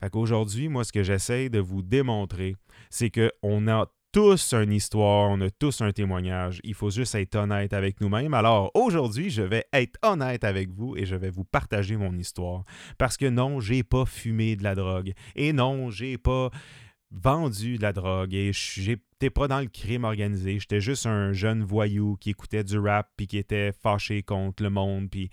Fait 0.00 0.10
qu'aujourd'hui, 0.10 0.68
moi, 0.68 0.84
ce 0.84 0.92
que 0.92 1.02
j'essaie 1.02 1.48
de 1.48 1.58
vous 1.58 1.82
démontrer, 1.82 2.56
c'est 2.90 3.10
qu'on 3.10 3.68
a 3.68 3.86
tous 4.12 4.54
une 4.54 4.72
histoire, 4.72 5.30
on 5.30 5.40
a 5.40 5.50
tous 5.50 5.82
un 5.82 5.92
témoignage. 5.92 6.60
Il 6.64 6.74
faut 6.74 6.90
juste 6.90 7.14
être 7.14 7.36
honnête 7.36 7.72
avec 7.72 8.00
nous-mêmes. 8.00 8.34
Alors 8.34 8.70
aujourd'hui, 8.74 9.30
je 9.30 9.42
vais 9.42 9.64
être 9.72 9.98
honnête 10.02 10.42
avec 10.42 10.70
vous 10.70 10.96
et 10.96 11.06
je 11.06 11.14
vais 11.14 11.30
vous 11.30 11.44
partager 11.44 11.96
mon 11.96 12.16
histoire. 12.18 12.64
Parce 12.98 13.16
que 13.16 13.26
non, 13.26 13.60
j'ai 13.60 13.82
pas 13.82 14.06
fumé 14.06 14.56
de 14.56 14.64
la 14.64 14.74
drogue. 14.74 15.12
Et 15.36 15.52
non, 15.52 15.90
j'ai 15.90 16.18
pas 16.18 16.50
vendu 17.12 17.76
de 17.76 17.82
la 17.82 17.92
drogue 17.92 18.34
et 18.34 18.52
j'étais 18.52 19.30
pas 19.30 19.48
dans 19.48 19.60
le 19.60 19.66
crime 19.66 20.04
organisé. 20.04 20.58
J'étais 20.58 20.80
juste 20.80 21.06
un 21.06 21.32
jeune 21.32 21.62
voyou 21.62 22.16
qui 22.20 22.30
écoutait 22.30 22.64
du 22.64 22.78
rap 22.78 23.10
puis 23.16 23.26
qui 23.26 23.38
était 23.38 23.72
fâché 23.72 24.22
contre 24.22 24.62
le 24.62 24.70
monde 24.70 25.10
puis 25.10 25.30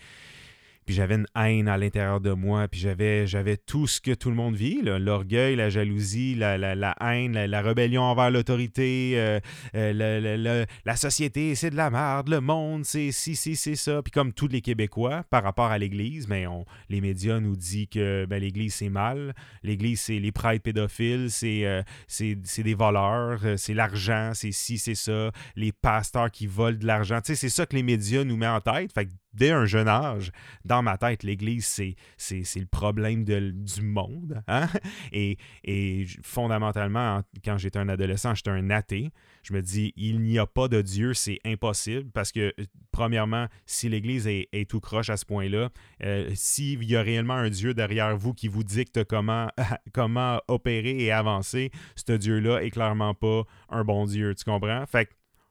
puis 0.88 0.96
j'avais 0.96 1.16
une 1.16 1.28
haine 1.36 1.68
à 1.68 1.78
l'intérieur 1.78 2.22
de 2.22 2.32
moi, 2.32 2.70
puis 2.70 2.80
j'avais, 2.80 3.28
j'avais 3.28 3.58
tout 3.58 3.88
ce 3.88 4.00
que 4.00 4.14
tout 4.14 4.30
le 4.30 4.36
monde 4.38 4.56
vit, 4.56 4.82
l'orgueil, 4.82 5.58
la 5.58 5.70
jalousie, 5.70 6.34
la, 6.34 6.58
la, 6.58 6.96
haine, 7.02 7.34
la, 7.34 7.62
rébellion 7.62 8.04
envers 8.04 8.32
l'autorité, 8.32 9.16
euh, 9.16 9.42
euh, 9.76 10.66
la 10.86 10.96
société, 10.96 11.56
c'est 11.56 11.72
de 11.72 11.76
la 11.76 11.90
merde, 11.90 12.30
le 12.30 12.40
monde, 12.40 12.86
c'est 12.86 13.12
si, 13.12 13.36
si, 13.36 13.58
c'est 13.58 13.76
ça. 13.76 14.02
Puis 14.02 14.12
comme 14.12 14.32
tous 14.32 14.48
les 14.48 14.62
Québécois, 14.62 15.26
par 15.30 15.44
rapport 15.44 15.66
à 15.66 15.78
l'Église, 15.78 16.30
mais 16.30 16.46
ben, 16.46 16.52
on, 16.52 16.66
les 16.88 17.02
médias 17.02 17.42
nous 17.42 17.58
disent 17.58 17.88
que 17.92 18.26
ben, 18.26 18.42
l'Église, 18.42 18.76
c'est 18.76 18.90
mal, 18.90 19.36
l'Église, 19.64 20.00
c'est 20.00 20.20
les 20.20 20.32
prêtres 20.32 20.64
pédophiles, 20.64 21.30
c'est, 21.30 21.66
euh, 21.66 21.84
c'est, 22.08 22.64
des 22.64 22.76
voleurs, 22.76 23.42
c'est 23.58 23.74
l'argent, 23.74 24.32
c'est 24.34 24.54
si, 24.54 24.78
c'est 24.78 24.96
ça, 24.96 25.32
les 25.58 25.74
pasteurs 25.74 26.32
qui 26.32 26.48
volent 26.48 26.78
de 26.78 26.88
l'argent, 26.88 27.20
tu 27.20 27.34
sais, 27.34 27.36
c'est 27.36 27.50
ça 27.50 27.66
que 27.66 27.76
les 27.76 27.84
médias 27.84 28.24
nous 28.24 28.38
mettent 28.38 28.48
en 28.48 28.62
tête. 28.62 28.94
Fait 28.94 29.06
que 29.06 29.12
dès 29.38 29.52
un 29.52 29.66
jeune 29.66 29.88
âge, 29.88 30.32
dans 30.66 30.82
ma 30.82 30.98
tête, 30.98 31.24
l'Église, 31.24 31.66
c'est, 31.66 31.96
c'est, 32.18 32.60
le 32.60 32.66
problème 32.66 33.24
du 33.24 33.82
monde. 33.82 34.42
Hein? 34.48 34.68
Et, 35.12 35.38
et, 35.64 36.06
fondamentalement, 36.24 37.22
quand 37.46 37.58
j'étais 37.58 37.80
un 37.80 37.90
adolescent, 37.90 38.36
j'étais 38.36 38.50
un 38.50 38.70
athée. 38.70 39.12
Je 39.44 39.54
me 39.54 39.62
dis, 39.62 39.94
il 39.96 40.20
n'y 40.20 40.40
a 40.40 40.46
pas 40.46 40.68
de 40.68 40.82
Dieu, 40.82 41.14
c'est 41.14 41.40
impossible 41.46 42.12
parce 42.12 42.32
que, 42.32 42.54
premièrement, 42.92 43.48
si 43.66 43.88
l'Église 43.88 44.28
est, 44.28 44.70
tout 44.70 44.82
croche 44.82 45.10
à 45.10 45.16
ce 45.16 45.26
point-là, 45.26 45.70
euh, 46.04 46.30
s'il 46.34 46.84
y 46.84 46.96
a 46.96 47.02
réellement 47.02 47.36
un 47.36 47.50
Dieu 47.50 47.74
derrière 47.74 48.18
vous 48.18 48.34
qui 48.34 48.48
vous 48.48 48.64
dicte 48.64 49.06
comment, 49.06 49.48
comment 49.94 50.42
opérer 50.48 50.98
et 50.98 51.12
avancer, 51.12 51.72
ce 51.96 52.14
Dieu-là 52.14 52.64
est 52.64 52.72
clairement 52.72 53.14
pas 53.14 53.44
un 53.70 53.84
bon 53.86 54.06
Dieu. 54.06 54.36
Tu 54.36 54.44
comprends? 54.44 54.86
Fait 54.86 55.10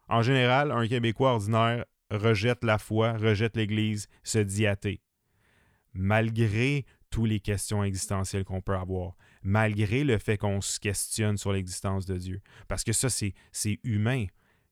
en 0.08 0.22
général, 0.22 0.70
un 0.70 0.86
Québécois 0.86 1.32
ordinaire 1.32 1.84
rejette 2.10 2.64
la 2.64 2.78
foi, 2.78 3.12
rejette 3.14 3.56
l'Église, 3.56 4.08
se 4.22 4.38
dit 4.38 4.66
athée. 4.66 5.00
Malgré 5.92 6.84
toutes 7.10 7.28
les 7.28 7.40
questions 7.40 7.82
existentielles 7.82 8.44
qu'on 8.44 8.60
peut 8.60 8.76
avoir, 8.76 9.16
malgré 9.42 10.04
le 10.04 10.18
fait 10.18 10.36
qu'on 10.36 10.60
se 10.60 10.78
questionne 10.78 11.36
sur 11.36 11.52
l'existence 11.52 12.04
de 12.04 12.16
Dieu. 12.16 12.42
Parce 12.68 12.84
que 12.84 12.92
ça, 12.92 13.08
c'est 13.08 13.80
humain. 13.84 14.26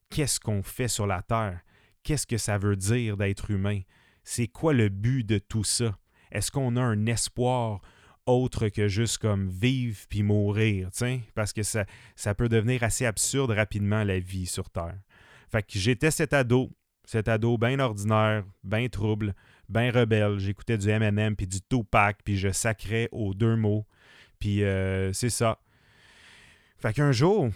Qu'est-ce 0.09 0.39
qu'on 0.39 0.61
fait 0.61 0.87
sur 0.87 1.07
la 1.07 1.21
terre? 1.21 1.61
Qu'est-ce 2.03 2.27
que 2.27 2.37
ça 2.37 2.57
veut 2.57 2.75
dire 2.75 3.17
d'être 3.17 3.49
humain? 3.49 3.81
C'est 4.23 4.47
quoi 4.47 4.73
le 4.73 4.89
but 4.89 5.23
de 5.23 5.39
tout 5.39 5.63
ça? 5.63 5.97
Est-ce 6.31 6.51
qu'on 6.51 6.75
a 6.75 6.81
un 6.81 7.05
espoir 7.07 7.81
autre 8.25 8.69
que 8.69 8.87
juste 8.87 9.19
comme 9.19 9.49
vivre 9.49 9.99
puis 10.09 10.23
mourir, 10.23 10.89
parce 11.35 11.53
que 11.53 11.63
ça, 11.63 11.85
ça 12.15 12.33
peut 12.33 12.49
devenir 12.49 12.83
assez 12.83 13.05
absurde 13.05 13.51
rapidement 13.51 14.03
la 14.03 14.19
vie 14.19 14.47
sur 14.47 14.69
Terre. 14.69 14.99
Fait 15.51 15.61
que 15.63 15.77
j'étais 15.77 16.11
cet 16.11 16.33
ado 16.33 16.71
cet 17.05 17.27
ado 17.27 17.57
bien 17.57 17.79
ordinaire, 17.79 18.43
bien 18.63 18.87
trouble, 18.87 19.33
bien 19.69 19.91
rebelle. 19.91 20.39
J'écoutais 20.39 20.77
du 20.77 20.87
MM 20.87 21.35
puis 21.35 21.47
du 21.47 21.61
Tupac, 21.61 22.19
puis 22.23 22.37
je 22.37 22.51
sacrais 22.51 23.09
aux 23.11 23.33
deux 23.33 23.55
mots. 23.55 23.85
Puis 24.39 24.63
euh, 24.63 25.13
c'est 25.13 25.29
ça. 25.29 25.59
Fait 26.77 26.93
qu'un 26.93 27.11
jour, 27.11 27.49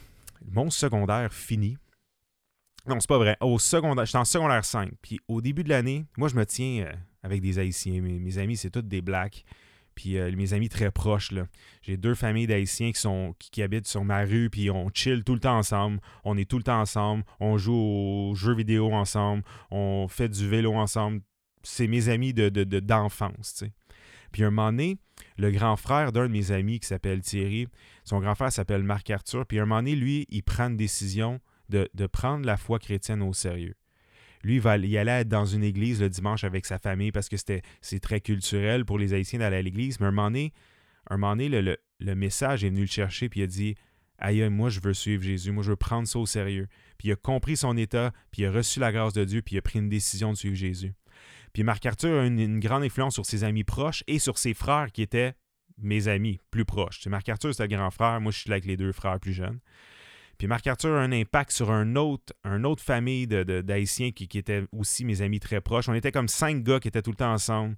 mon 0.46 0.70
secondaire 0.70 1.34
fini. 1.34 1.78
Non, 2.88 3.00
c'est 3.00 3.10
pas 3.10 3.18
vrai. 3.18 3.38
Au 3.42 3.60
secondaire, 3.60 4.06
j'étais 4.06 4.18
en 4.18 4.26
secondaire 4.26 4.64
5. 4.64 4.92
Puis 5.02 5.20
au 5.28 5.42
début 5.42 5.64
de 5.64 5.70
l'année, 5.70 6.06
moi, 6.18 6.30
je 6.30 6.36
me 6.36 6.46
tiens 6.46 6.86
euh, 6.88 6.94
avec 7.24 7.42
des 7.42 7.60
Haïtiens. 7.60 8.02
Mes, 8.02 8.20
mes 8.20 8.38
amis, 8.38 8.58
c'est 8.58 8.70
tous 8.70 8.82
des 8.82 9.02
Blacks. 9.02 9.44
Puis 10.00 10.18
euh, 10.18 10.32
mes 10.34 10.54
amis 10.54 10.70
très 10.70 10.92
proches. 10.92 11.34
J'ai 11.82 11.98
deux 11.98 12.16
familles 12.16 12.48
d'Haïtiens 12.48 12.92
qui, 13.38 13.62
habitent 13.62 13.86
sur 13.86 14.06
ma 14.06 14.24
rue, 14.24 14.50
puis 14.50 14.72
on 14.72 14.90
chill 14.94 15.26
tout 15.26 15.34
le 15.34 15.42
temps 15.42 15.58
ensemble. 15.58 16.00
On 16.24 16.38
est 16.38 16.50
tout 16.50 16.56
le 16.56 16.64
temps 16.64 16.80
ensemble. 16.80 17.26
On 17.42 17.58
joue 17.58 17.76
aux 17.76 18.34
jeux 18.34 18.56
vidéo 18.56 18.94
ensemble. 18.94 19.44
On 19.72 20.08
fait 20.08 20.30
du 20.30 20.48
vélo 20.48 20.74
ensemble. 20.74 21.20
C'est 21.64 21.88
mes 21.88 22.08
amis 22.08 22.34
de, 22.34 22.48
d'enfance, 22.80 23.56
tu 23.56 23.66
sais. 23.66 23.74
Puis 24.32 24.46
un 24.46 24.52
moment 24.52 24.72
donné, 24.72 25.00
le 25.38 25.52
grand 25.52 25.76
frère 25.76 26.14
d'un 26.14 26.28
de 26.28 26.32
mes 26.32 26.52
amis 26.52 26.80
qui 26.80 26.88
s'appelle 26.88 27.20
Thierry, 27.20 27.68
son 28.06 28.22
grand 28.22 28.36
frère 28.36 28.54
s'appelle 28.54 28.84
Marc-Arthur, 28.84 29.46
puis 29.46 29.60
un 29.60 29.66
moment 29.66 29.82
donné, 29.82 29.98
lui, 29.98 30.28
il 30.30 30.44
prend 30.44 30.68
une 30.68 30.78
décision 30.78 31.42
de, 31.68 31.90
de 31.94 32.08
prendre 32.08 32.46
la 32.46 32.56
foi 32.56 32.80
chrétienne 32.80 33.22
au 33.22 33.34
sérieux. 33.34 33.76
Lui, 34.44 34.56
il, 34.56 34.62
va, 34.62 34.78
il 34.78 34.98
allait 34.98 35.26
dans 35.26 35.46
une 35.46 35.64
église 35.64 36.02
le 36.02 36.10
dimanche 36.10 36.44
avec 36.44 36.66
sa 36.66 36.80
famille 36.80 37.12
parce 37.12 37.28
que 37.28 37.38
c'était 37.38 37.62
c'est 37.82 38.00
très 38.00 38.22
culturel 38.22 38.86
pour 38.86 38.98
les 38.98 39.14
Haïtiens 39.14 39.40
d'aller 39.40 39.58
à 39.58 39.62
l'église. 39.62 40.00
Mais 40.00 40.08
un 40.08 40.12
moment 40.12 40.28
donné, 40.28 40.54
un 41.10 41.18
moment 41.18 41.36
donné 41.36 41.50
le, 41.50 42.16
message 42.16 42.64
est 42.64 42.70
venu 42.70 42.82
le 42.82 42.88
chercher, 42.88 43.30
puis 43.30 43.42
il 43.42 43.44
a 43.44 43.48
dit 43.48 43.76
Aïe, 44.18 44.50
moi, 44.50 44.70
je 44.70 44.80
veux 44.82 44.94
suivre 44.94 45.24
Jésus, 45.24 45.52
moi, 45.52 45.64
je 45.64 45.72
veux 45.72 45.76
prendre 45.78 46.08
ça 46.08 46.20
au 46.20 46.26
sérieux. 46.26 46.68
Puis 46.98 47.10
il 47.10 47.12
a 47.14 47.16
compris 47.16 47.58
son 47.58 47.78
état, 47.78 48.12
puis 48.32 48.42
il 48.42 48.46
a 48.46 48.52
reçu 48.52 48.80
la 48.80 48.92
grâce 48.92 49.14
de 49.14 49.24
Dieu, 49.24 49.42
puis 49.42 49.56
il 49.56 49.60
a 49.60 49.62
pris 49.62 49.80
une 49.80 49.90
décision 49.90 50.32
de 50.32 50.38
suivre 50.38 50.56
Jésus. 50.56 50.94
Puis 51.54 51.64
Marc 51.64 51.86
Arthur 51.86 52.22
a 52.22 52.26
une, 52.26 52.40
une 52.40 52.60
grande 52.60 52.84
influence 52.84 53.16
sur 53.16 53.26
ses 53.26 53.44
amis 53.44 53.64
proches 53.64 54.04
et 54.08 54.20
sur 54.20 54.38
ses 54.38 54.54
frères 54.54 54.92
qui 54.92 55.02
étaient 55.02 55.34
mes 55.82 56.08
amis 56.08 56.40
plus 56.52 56.66
proches. 56.66 57.06
Marc 57.08 57.28
Arthur, 57.30 57.54
c'était 57.54 57.68
le 57.68 57.78
grand 57.78 57.92
frère. 57.92 58.20
Moi, 58.22 58.32
je 58.32 58.40
suis 58.40 58.52
avec 58.52 58.66
les 58.66 58.78
deux 58.78 58.92
frères 58.92 59.20
plus 59.20 59.34
jeunes. 59.34 59.60
Puis 60.40 60.48
Marc 60.48 60.66
Arthur 60.68 60.96
a 60.96 61.02
un 61.02 61.12
impact 61.12 61.52
sur 61.52 61.70
un 61.70 61.98
autre, 61.98 62.34
une 62.46 62.66
autre 62.66 62.82
famille 62.82 63.28
d'Haïtiens 63.28 64.12
qui, 64.12 64.30
qui 64.30 64.38
étaient 64.38 64.64
aussi 64.72 65.04
mes 65.04 65.22
amis 65.22 65.42
très 65.42 65.60
proches. 65.60 65.90
On 65.90 65.94
était 65.94 66.14
comme 66.14 66.30
cinq 66.30 66.64
gars 66.64 66.80
qui 66.80 66.88
étaient 66.88 67.02
tout 67.02 67.12
le 67.12 67.18
temps 67.18 67.34
ensemble. 67.34 67.76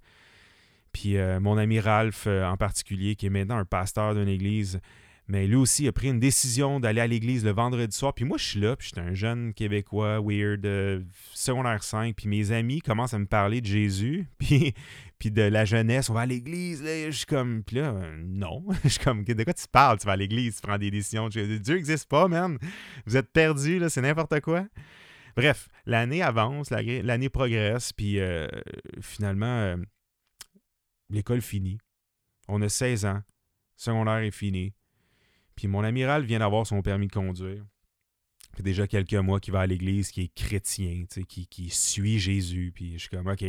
Puis 0.93 1.17
euh, 1.17 1.39
mon 1.39 1.57
ami 1.57 1.79
Ralph 1.79 2.25
euh, 2.27 2.45
en 2.45 2.57
particulier, 2.57 3.15
qui 3.15 3.25
est 3.25 3.31
maintenant 3.31 3.57
un 3.57 3.65
pasteur 3.65 4.13
d'une 4.13 4.27
église, 4.27 4.79
mais 5.27 5.47
lui 5.47 5.55
aussi 5.55 5.87
a 5.87 5.91
pris 5.91 6.09
une 6.09 6.19
décision 6.19 6.79
d'aller 6.79 7.01
à 7.01 7.07
l'église 7.07 7.43
le 7.43 7.51
vendredi 7.51 7.97
soir. 7.97 8.13
Puis 8.13 8.25
moi, 8.25 8.37
je 8.37 8.45
suis 8.45 8.59
là, 8.59 8.75
puis 8.75 8.89
j'étais 8.89 9.07
un 9.07 9.15
jeune 9.15 9.55
Québécois, 9.55 10.19
weird, 10.21 10.63
euh, 10.65 11.01
secondaire 11.33 11.81
5. 11.81 12.15
Puis 12.15 12.27
mes 12.27 12.51
amis 12.51 12.81
commencent 12.81 13.15
à 13.15 13.19
me 13.19 13.25
parler 13.25 13.61
de 13.61 13.65
Jésus, 13.65 14.27
puis, 14.37 14.75
puis 15.21 15.29
de 15.29 15.43
la 15.43 15.65
jeunesse. 15.65 16.09
On 16.09 16.15
va 16.15 16.21
à 16.21 16.25
l'église. 16.25 16.81
Là. 16.81 17.11
Je 17.11 17.15
suis 17.15 17.27
comme, 17.27 17.63
puis 17.63 17.75
là, 17.75 17.91
euh, 17.91 18.23
non. 18.25 18.65
je 18.83 18.89
suis 18.89 18.99
comme, 18.99 19.23
de 19.23 19.43
quoi 19.43 19.53
tu 19.53 19.67
parles? 19.71 19.99
Tu 19.99 20.07
vas 20.07 20.13
à 20.13 20.15
l'église, 20.15 20.55
tu 20.55 20.61
prends 20.63 20.79
des 20.79 20.89
décisions. 20.89 21.29
Dieu 21.29 21.45
n'existe 21.45 22.09
pas, 22.09 22.27
man. 22.27 22.57
Vous 23.05 23.15
êtes 23.15 23.31
perdus, 23.31 23.77
là, 23.77 23.87
c'est 23.89 24.01
n'importe 24.01 24.39
quoi. 24.39 24.65
Bref, 25.37 25.67
l'année 25.85 26.23
avance, 26.23 26.71
l'année 26.71 27.29
progresse, 27.29 27.93
puis 27.93 28.19
euh, 28.19 28.47
finalement, 28.99 29.75
l'école 31.11 31.41
finit. 31.41 31.77
On 32.47 32.59
a 32.63 32.67
16 32.67 33.05
ans. 33.05 33.21
Secondaire 33.77 34.17
est 34.23 34.31
fini. 34.31 34.73
Puis 35.55 35.67
mon 35.67 35.83
amiral 35.83 36.23
vient 36.23 36.39
d'avoir 36.39 36.65
son 36.65 36.81
permis 36.81 37.05
de 37.05 37.13
conduire. 37.13 37.63
Puis 38.53 38.63
déjà 38.63 38.87
quelques 38.87 39.13
mois 39.13 39.39
qu'il 39.39 39.53
va 39.53 39.61
à 39.61 39.67
l'église, 39.67 40.11
qui 40.11 40.23
est 40.23 40.33
chrétien, 40.33 41.05
qui, 41.27 41.47
qui 41.47 41.69
suit 41.69 42.19
Jésus. 42.19 42.71
Puis 42.73 42.93
je 42.93 42.97
suis 42.99 43.09
comme, 43.09 43.27
OK, 43.27 43.43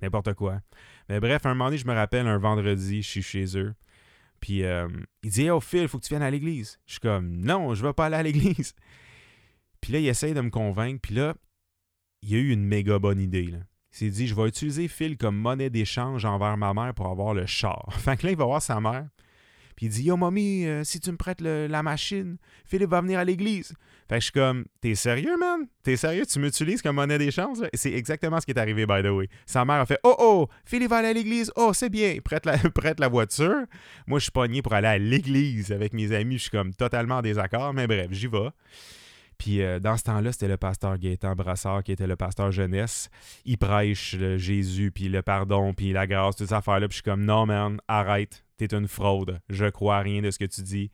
n'importe 0.00 0.34
quoi. 0.34 0.60
Mais 1.08 1.20
bref, 1.20 1.44
un 1.44 1.50
moment 1.50 1.66
donné, 1.66 1.78
je 1.78 1.86
me 1.86 1.94
rappelle, 1.94 2.26
un 2.26 2.38
vendredi, 2.38 3.02
je 3.02 3.08
suis 3.08 3.22
chez 3.22 3.58
eux. 3.58 3.74
Puis 4.40 4.64
euh, 4.64 4.88
il 5.22 5.30
dit, 5.30 5.50
oh 5.50 5.60
Phil, 5.60 5.82
il 5.82 5.88
faut 5.88 5.98
que 5.98 6.04
tu 6.04 6.10
viennes 6.10 6.22
à 6.22 6.30
l'église. 6.30 6.78
Je 6.86 6.92
suis 6.92 7.00
comme, 7.00 7.40
non, 7.40 7.74
je 7.74 7.82
ne 7.82 7.88
vais 7.88 7.92
pas 7.92 8.06
aller 8.06 8.16
à 8.16 8.22
l'église. 8.22 8.74
Puis 9.80 9.92
là, 9.92 9.98
il 9.98 10.06
essaye 10.06 10.34
de 10.34 10.40
me 10.40 10.50
convaincre. 10.50 11.00
Puis 11.02 11.14
là, 11.14 11.34
il 12.22 12.34
a 12.34 12.38
eu 12.38 12.50
une 12.50 12.64
méga 12.64 12.98
bonne 12.98 13.20
idée. 13.20 13.46
Là. 13.46 13.58
Il 13.92 13.96
s'est 13.96 14.10
dit, 14.10 14.26
je 14.26 14.34
vais 14.34 14.48
utiliser 14.48 14.88
Phil 14.88 15.16
comme 15.16 15.36
monnaie 15.36 15.70
d'échange 15.70 16.24
envers 16.24 16.56
ma 16.56 16.74
mère 16.74 16.94
pour 16.94 17.06
avoir 17.06 17.34
le 17.34 17.46
char. 17.46 17.88
Fait 17.98 18.16
que 18.16 18.26
là, 18.26 18.32
il 18.32 18.36
va 18.36 18.44
voir 18.44 18.62
sa 18.62 18.80
mère. 18.80 19.08
Puis 19.76 19.86
il 19.86 19.88
dit 19.90 20.02
Yo, 20.04 20.16
mamie, 20.16 20.66
euh, 20.66 20.84
si 20.84 20.98
tu 20.98 21.12
me 21.12 21.16
prêtes 21.16 21.40
la 21.40 21.82
machine, 21.82 22.38
Philippe 22.64 22.90
va 22.90 23.00
venir 23.02 23.18
à 23.18 23.24
l'église. 23.24 23.74
Fait 24.08 24.16
que 24.16 24.20
je 24.20 24.24
suis 24.24 24.32
comme 24.32 24.64
T'es 24.80 24.94
sérieux, 24.94 25.36
man? 25.38 25.66
T'es 25.82 25.96
sérieux? 25.96 26.24
Tu 26.26 26.38
m'utilises 26.38 26.80
comme 26.80 26.96
monnaie 26.96 27.18
d'échange 27.18 27.58
C'est 27.74 27.92
exactement 27.92 28.40
ce 28.40 28.46
qui 28.46 28.52
est 28.52 28.58
arrivé, 28.58 28.86
by 28.86 29.02
the 29.02 29.10
way. 29.10 29.28
Sa 29.44 29.64
mère 29.64 29.76
a 29.76 29.86
fait 29.86 29.98
Oh, 30.04 30.14
oh, 30.18 30.48
Philippe 30.64 30.90
va 30.90 30.98
aller 30.98 31.08
à 31.08 31.12
l'église. 31.12 31.52
Oh, 31.56 31.72
c'est 31.74 31.90
bien. 31.90 32.16
Prête 32.24 32.46
la, 32.46 32.56
prête 32.74 33.00
la 33.00 33.08
voiture. 33.08 33.64
Moi, 34.06 34.18
je 34.18 34.24
suis 34.24 34.32
pogné 34.32 34.62
pour 34.62 34.74
aller 34.74 34.88
à 34.88 34.98
l'église 34.98 35.72
avec 35.72 35.92
mes 35.92 36.12
amis. 36.12 36.38
Je 36.38 36.42
suis 36.42 36.50
comme 36.50 36.72
totalement 36.72 37.16
en 37.16 37.22
désaccord. 37.22 37.74
Mais 37.74 37.86
bref, 37.86 38.08
j'y 38.10 38.28
vais. 38.28 38.48
Puis 39.38 39.62
euh, 39.62 39.78
dans 39.78 39.96
ce 39.96 40.04
temps-là, 40.04 40.32
c'était 40.32 40.48
le 40.48 40.56
pasteur 40.56 40.98
Gaétan 40.98 41.34
Brassard 41.34 41.82
qui 41.82 41.92
était 41.92 42.06
le 42.06 42.16
pasteur 42.16 42.52
jeunesse. 42.52 43.10
Il 43.44 43.58
prêche 43.58 44.16
Jésus, 44.36 44.90
puis 44.90 45.08
le 45.08 45.22
pardon, 45.22 45.74
puis 45.74 45.92
la 45.92 46.06
grâce, 46.06 46.36
toutes 46.36 46.48
ces 46.48 46.54
affaires-là. 46.54 46.88
Puis 46.88 46.96
je 46.98 47.02
suis 47.02 47.10
comme, 47.10 47.24
non, 47.24 47.46
man, 47.46 47.78
arrête, 47.88 48.44
t'es 48.56 48.66
une 48.66 48.88
fraude. 48.88 49.40
Je 49.48 49.66
crois 49.66 49.98
à 49.98 50.00
rien 50.00 50.22
de 50.22 50.30
ce 50.30 50.38
que 50.38 50.44
tu 50.44 50.62
dis. 50.62 50.90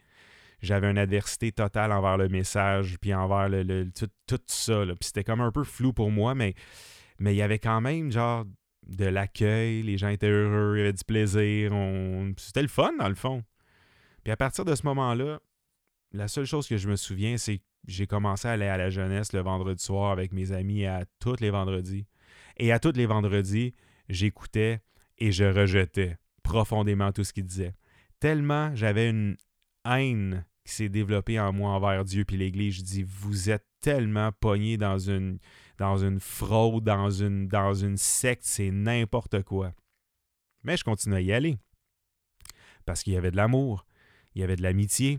J'avais 0.61 0.91
une 0.91 0.99
adversité 0.99 1.51
totale 1.51 1.91
envers 1.91 2.17
le 2.17 2.29
message, 2.29 2.97
puis 3.01 3.13
envers 3.15 3.49
le, 3.49 3.91
tout, 3.91 4.39
ça. 4.47 4.85
Puis 4.87 4.97
c'était 5.01 5.25
comme 5.25 5.41
un 5.41 5.51
peu 5.51 5.65
flou 5.65 5.93
pour 5.93 6.11
moi, 6.11 6.35
mais, 6.35 6.55
mais 7.19 7.35
il 7.35 7.39
y 7.39 7.43
avait 7.43 7.59
quand 7.59 7.81
même, 7.81 8.13
genre, 8.13 8.45
de 8.87 9.07
l'accueil. 9.07 9.83
Les 9.83 9.99
gens 9.99 10.09
étaient 10.09 10.29
heureux, 10.29 10.77
il 10.77 10.79
y 10.79 10.83
avait 10.83 10.93
du 10.93 11.05
plaisir. 11.05 11.73
C'était 12.37 12.63
le 12.63 12.69
fun, 12.69 12.93
dans 12.99 13.09
le 13.09 13.15
fond. 13.15 13.43
Puis 14.23 14.33
à 14.33 14.37
partir 14.37 14.65
de 14.65 14.75
ce 14.75 14.85
moment-là, 14.87 15.41
la 16.13 16.29
seule 16.29 16.45
chose 16.45 16.69
que 16.69 16.77
je 16.77 16.89
me 16.89 16.97
souviens, 16.97 17.37
c'est 17.39 17.59
que 17.59 17.65
j'ai 17.87 18.07
commencé 18.07 18.47
à 18.47 18.53
aller 18.53 18.67
à 18.67 18.77
la 18.77 18.91
jeunesse 18.91 19.33
le 19.33 19.41
vendredi 19.41 19.83
soir 19.83 20.13
avec 20.13 20.33
mes 20.33 20.53
amis 20.53 20.87
à 20.87 21.05
tous 21.19 21.41
les 21.41 21.51
vendredis. 21.51 22.07
Et 22.59 22.71
à 22.71 22.79
tous 22.79 22.93
les 22.93 23.07
vendredis, 23.07 23.75
j'écoutais 24.09 24.81
et 25.19 25.33
je 25.33 25.45
rejetais 25.45 26.19
profondément 26.43 27.13
tout 27.13 27.25
ce 27.25 27.33
qu'il 27.33 27.45
disait. 27.45 27.75
Tellement 28.21 28.75
j'avais 28.75 29.11
une 29.11 29.37
haine 29.85 30.45
qui 30.65 30.73
s'est 30.75 30.89
développée 30.89 31.41
en 31.41 31.53
moi 31.53 31.71
envers 31.71 32.05
Dieu 32.05 32.25
puis 32.25 32.37
l'Église. 32.37 32.77
Je 32.77 32.83
dis, 32.83 33.03
vous 33.03 33.51
êtes 33.51 33.67
tellement 33.81 34.31
pogné 34.33 34.77
dans 34.77 34.99
une, 34.99 35.39
dans 35.79 35.97
une 35.97 36.21
fraude, 36.21 36.85
dans 36.85 37.11
une, 37.11 37.49
dans 37.49 37.75
une 37.75 37.97
secte, 37.97 38.45
c'est 38.45 38.71
n'importe 38.71 39.43
quoi. 39.43 39.73
Mais 40.63 40.77
je 40.77 40.85
continue 40.85 41.17
à 41.17 41.21
y 41.21 41.33
aller. 41.33 41.59
Parce 42.85 43.03
qu'il 43.03 43.13
y 43.13 43.17
avait 43.17 43.33
de 43.33 43.37
l'amour, 43.37 43.87
il 44.35 44.41
y 44.41 44.45
avait 44.45 44.57
de 44.57 44.63
l'amitié, 44.63 45.19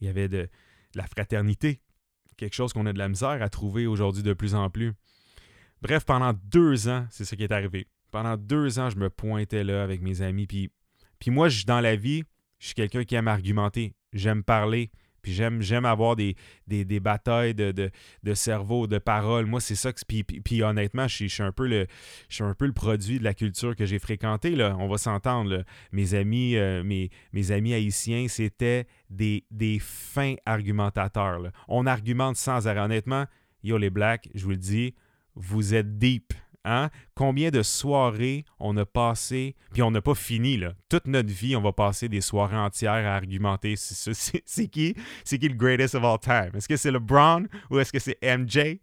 il 0.00 0.06
y 0.06 0.10
avait 0.10 0.28
de, 0.28 0.48
la 0.94 1.06
fraternité. 1.06 1.80
Quelque 2.36 2.54
chose 2.54 2.72
qu'on 2.72 2.86
a 2.86 2.92
de 2.92 2.98
la 2.98 3.08
misère 3.08 3.42
à 3.42 3.48
trouver 3.48 3.86
aujourd'hui 3.86 4.22
de 4.22 4.32
plus 4.32 4.54
en 4.54 4.70
plus. 4.70 4.94
Bref, 5.82 6.04
pendant 6.04 6.32
deux 6.32 6.88
ans, 6.88 7.06
c'est 7.10 7.24
ce 7.24 7.34
qui 7.34 7.42
est 7.42 7.52
arrivé. 7.52 7.88
Pendant 8.10 8.36
deux 8.36 8.78
ans, 8.78 8.90
je 8.90 8.96
me 8.96 9.10
pointais 9.10 9.64
là 9.64 9.82
avec 9.82 10.00
mes 10.00 10.22
amis. 10.22 10.46
Puis, 10.46 10.70
puis 11.18 11.30
moi, 11.30 11.48
je, 11.48 11.66
dans 11.66 11.80
la 11.80 11.96
vie, 11.96 12.22
je 12.58 12.66
suis 12.66 12.74
quelqu'un 12.74 13.04
qui 13.04 13.14
aime 13.14 13.28
argumenter. 13.28 13.94
J'aime 14.12 14.42
parler. 14.42 14.90
Puis 15.22 15.32
j'aime, 15.32 15.60
j'aime 15.62 15.84
avoir 15.84 16.16
des, 16.16 16.34
batailles 17.00 17.54
de, 17.54 17.72
de, 17.72 18.34
cerveau, 18.34 18.86
de 18.86 18.98
paroles. 18.98 19.46
Moi, 19.46 19.60
c'est 19.60 19.74
ça 19.74 19.92
que. 19.92 20.00
Puis, 20.06 20.22
puis, 20.24 20.62
honnêtement, 20.62 21.08
je, 21.08 21.26
suis 21.26 21.42
un 21.42 21.52
peu 21.52 21.66
le, 21.66 21.86
je 22.28 22.36
suis 22.36 22.44
un 22.44 22.54
peu 22.54 22.66
le 22.66 22.72
produit 22.72 23.18
de 23.18 23.24
la 23.24 23.34
culture 23.34 23.76
que 23.76 23.86
j'ai 23.86 23.98
fréquentée. 23.98 24.54
Là. 24.56 24.76
On 24.78 24.88
va 24.88 24.98
s'entendre. 24.98 25.64
Mes 25.92 26.14
amis, 26.14 26.56
euh, 26.56 26.82
mes, 26.82 27.10
mes 27.32 27.50
amis 27.50 27.74
haïtiens, 27.74 28.26
c'était 28.28 28.86
des, 29.10 29.44
des 29.50 29.78
fins 29.80 30.34
argumentateurs. 30.46 31.40
On 31.68 31.86
argumente 31.86 32.36
sans 32.36 32.66
arrêt. 32.66 32.80
Honnêtement, 32.80 33.26
yo, 33.62 33.78
les 33.78 33.90
blacks, 33.90 34.28
je 34.34 34.44
vous 34.44 34.50
le 34.50 34.56
dis, 34.56 34.94
vous 35.34 35.74
êtes 35.74 35.98
deep. 35.98 36.32
Hein? 36.68 36.90
Combien 37.14 37.48
de 37.48 37.62
soirées 37.62 38.44
on 38.60 38.76
a 38.76 38.84
passé, 38.84 39.56
puis 39.72 39.80
on 39.80 39.90
n'a 39.90 40.02
pas 40.02 40.14
fini, 40.14 40.58
là. 40.58 40.74
Toute 40.90 41.06
notre 41.06 41.30
vie, 41.30 41.56
on 41.56 41.62
va 41.62 41.72
passer 41.72 42.10
des 42.10 42.20
soirées 42.20 42.58
entières 42.58 43.06
à 43.06 43.16
argumenter. 43.16 43.74
C'est 43.76 44.68
qui? 44.68 44.94
C'est 45.24 45.38
qui 45.38 45.48
le 45.48 45.54
greatest 45.54 45.94
of 45.94 46.04
all 46.04 46.18
time? 46.18 46.50
Est-ce 46.54 46.68
que 46.68 46.76
c'est 46.76 46.90
LeBron 46.90 47.46
ou 47.70 47.78
est-ce 47.78 47.90
que 47.90 47.98
c'est 47.98 48.18
MJ? 48.22 48.80